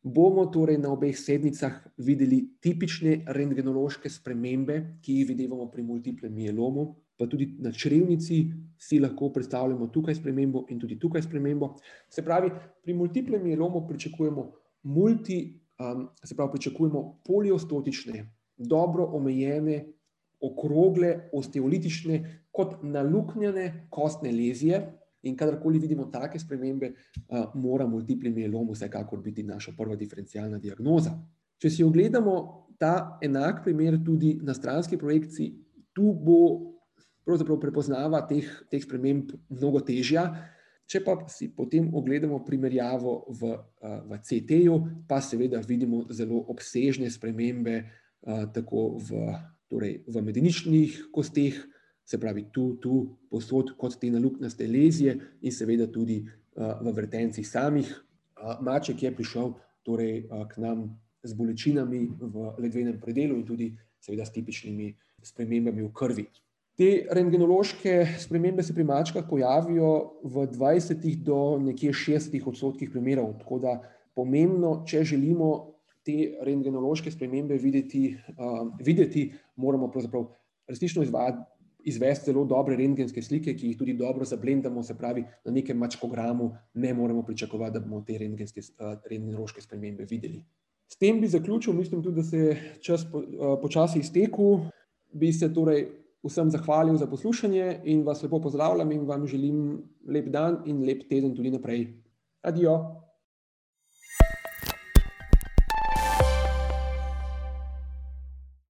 bomo 0.04 0.46
torej 0.52 0.80
na 0.80 0.92
obeh 0.92 1.16
sednicah 1.16 1.78
videli 2.04 2.42
tipične 2.64 3.22
rentgenološke 3.36 4.12
spremembe, 4.12 4.80
ki 5.04 5.22
jih 5.22 5.30
vidimo 5.32 5.68
pri 5.72 5.84
multiplem 5.88 6.36
mielomu, 6.36 6.90
pa 7.20 7.28
tudi 7.28 7.50
na 7.64 7.72
črevnici 7.72 8.40
si 8.80 9.00
lahko 9.00 9.30
predstavljamo 9.36 9.88
tukaj 9.92 10.16
spremembo 10.20 10.66
in 10.72 10.80
tudi 10.80 11.00
tukaj 11.00 11.24
spremembo. 11.24 11.74
Se 12.12 12.24
pravi, 12.28 12.52
pri 12.84 12.96
multiplem 12.96 13.44
mielomu 13.44 13.86
pričakujemo 13.88 14.46
multi, 14.84 15.40
um, 15.80 16.10
se 16.24 16.36
pravi, 16.36 16.58
pričakujemo 16.58 17.06
poliostotične 17.28 18.24
dobro 18.60 19.06
omejene, 19.16 19.80
okrogle, 20.42 21.30
osteolitične, 21.34 22.20
kot 22.52 22.84
naluknjene 22.84 23.88
kostne 23.90 24.32
lezije. 24.32 24.82
In 25.28 25.36
kadarkoli 25.36 25.80
vidimo 25.80 26.06
take 26.12 26.40
spremembe, 26.40 26.94
uh, 27.28 27.56
mora 27.60 27.88
multipli 27.88 28.32
mielom 28.32 28.70
vsekakor 28.72 29.20
biti 29.24 29.44
naša 29.44 29.74
prva 29.78 29.96
diferencialna 30.00 30.58
diagnoza. 30.58 31.12
Če 31.60 31.70
si 31.70 31.84
ogledamo 31.84 32.36
ta 32.80 33.20
enak 33.22 33.64
primer 33.66 33.98
tudi 34.06 34.38
na 34.44 34.54
stranski 34.56 34.98
projekciji, 34.98 35.52
tu 35.94 36.14
bo 36.16 36.40
prepoznava 37.60 38.22
teh, 38.28 38.48
teh 38.72 38.82
sprememb 38.84 39.36
mnogo 39.50 39.84
težja. 39.84 40.24
Če 40.90 41.04
pa 41.06 41.20
si 41.30 41.52
potem 41.54 41.92
ogledamo 41.94 42.40
primerjavo 42.46 43.28
v, 43.30 43.52
v 44.10 44.18
CT-ju, 44.26 44.78
pa 45.06 45.20
seveda 45.22 45.60
vidimo 45.62 46.08
zelo 46.10 46.40
obsežne 46.50 47.12
spremembe 47.14 47.84
tako 48.26 49.00
v, 49.00 49.34
torej 49.70 50.04
v 50.08 50.22
medeničnih 50.22 51.10
kosteh, 51.12 51.56
se 52.10 52.18
pravi 52.18 52.48
tu, 52.52 52.74
tu, 52.82 53.06
posod 53.30 53.76
kot 53.78 54.00
te 54.02 54.10
naluknaste 54.10 54.66
lezije 54.68 55.14
in 55.46 55.54
seveda 55.54 55.86
tudi 55.94 56.24
v 56.56 56.94
vrtencih 56.96 57.46
samih. 57.46 57.86
Maček 58.66 59.04
je 59.04 59.12
prišel 59.14 59.54
torej 59.86 60.26
k 60.26 60.58
nam 60.58 60.90
z 61.24 61.36
bolečinami 61.38 62.08
v 62.18 62.52
ledvenem 62.58 62.98
predelu 63.00 63.38
in 63.38 63.46
tudi 63.46 63.70
seveda 64.02 64.26
s 64.26 64.34
tipičnimi 64.34 64.90
spremembami 65.22 65.84
v 65.84 65.92
krvi. 65.94 66.26
Te 66.80 67.06
rentgenološke 67.12 68.16
spremembe 68.24 68.64
se 68.64 68.74
pri 68.74 68.86
mačkah 68.88 69.26
pojavijo 69.30 70.20
v 70.24 70.48
20 70.48 71.04
do 71.24 71.60
nekje 71.60 71.92
60 71.92 72.48
odstotkih 72.48 72.90
primerov, 72.90 73.36
tako 73.44 73.60
da 73.60 73.74
pomembno, 74.16 74.86
če 74.88 75.04
želimo 75.04 75.79
te 76.10 76.46
rentgenološke 76.46 77.12
spremembe 77.12 77.58
videti, 77.62 78.10
uh, 78.38 78.66
videti 78.82 79.30
moramo 79.56 79.92
resnično 80.68 81.04
izvesti 81.84 82.32
zelo 82.32 82.46
dobre 82.46 82.76
rentgenske 82.76 83.22
slike, 83.22 83.54
ki 83.56 83.68
jih 83.68 83.78
tudi 83.78 83.94
dobro 83.94 84.26
zablendamo, 84.26 84.84
se 84.84 84.98
pravi, 84.98 85.24
na 85.46 85.52
nekem 85.52 85.78
mačkogramu 85.78 86.52
ne 86.74 86.94
moremo 86.94 87.24
pričakovati, 87.24 87.74
da 87.74 87.80
bomo 87.80 88.02
te 88.08 88.18
rentgenološke 88.18 89.62
spremembe 89.62 90.06
videli. 90.10 90.44
S 90.90 90.98
tem 90.98 91.22
bi 91.22 91.28
zaključil, 91.28 91.74
mislim 91.74 92.04
tudi, 92.04 92.16
da 92.16 92.24
se 92.24 92.38
je 92.38 92.76
čas 92.82 93.06
počasi 93.62 94.00
iztekel. 94.00 94.66
Bi 95.14 95.32
se 95.34 95.54
torej 95.54 95.88
vsem 96.26 96.50
zahvalil 96.52 96.98
za 96.98 97.08
poslušanje 97.08 97.82
in 97.86 98.04
vas 98.04 98.24
lepo 98.24 98.42
pozdravljam 98.42 98.92
in 98.92 99.06
vam 99.08 99.28
želim 99.28 99.84
lep 100.08 100.28
dan 100.30 100.64
in 100.66 100.84
lep 100.86 101.08
teden 101.10 101.36
tudi 101.36 101.52
naprej. 101.52 101.88
Adijo! 102.42 103.09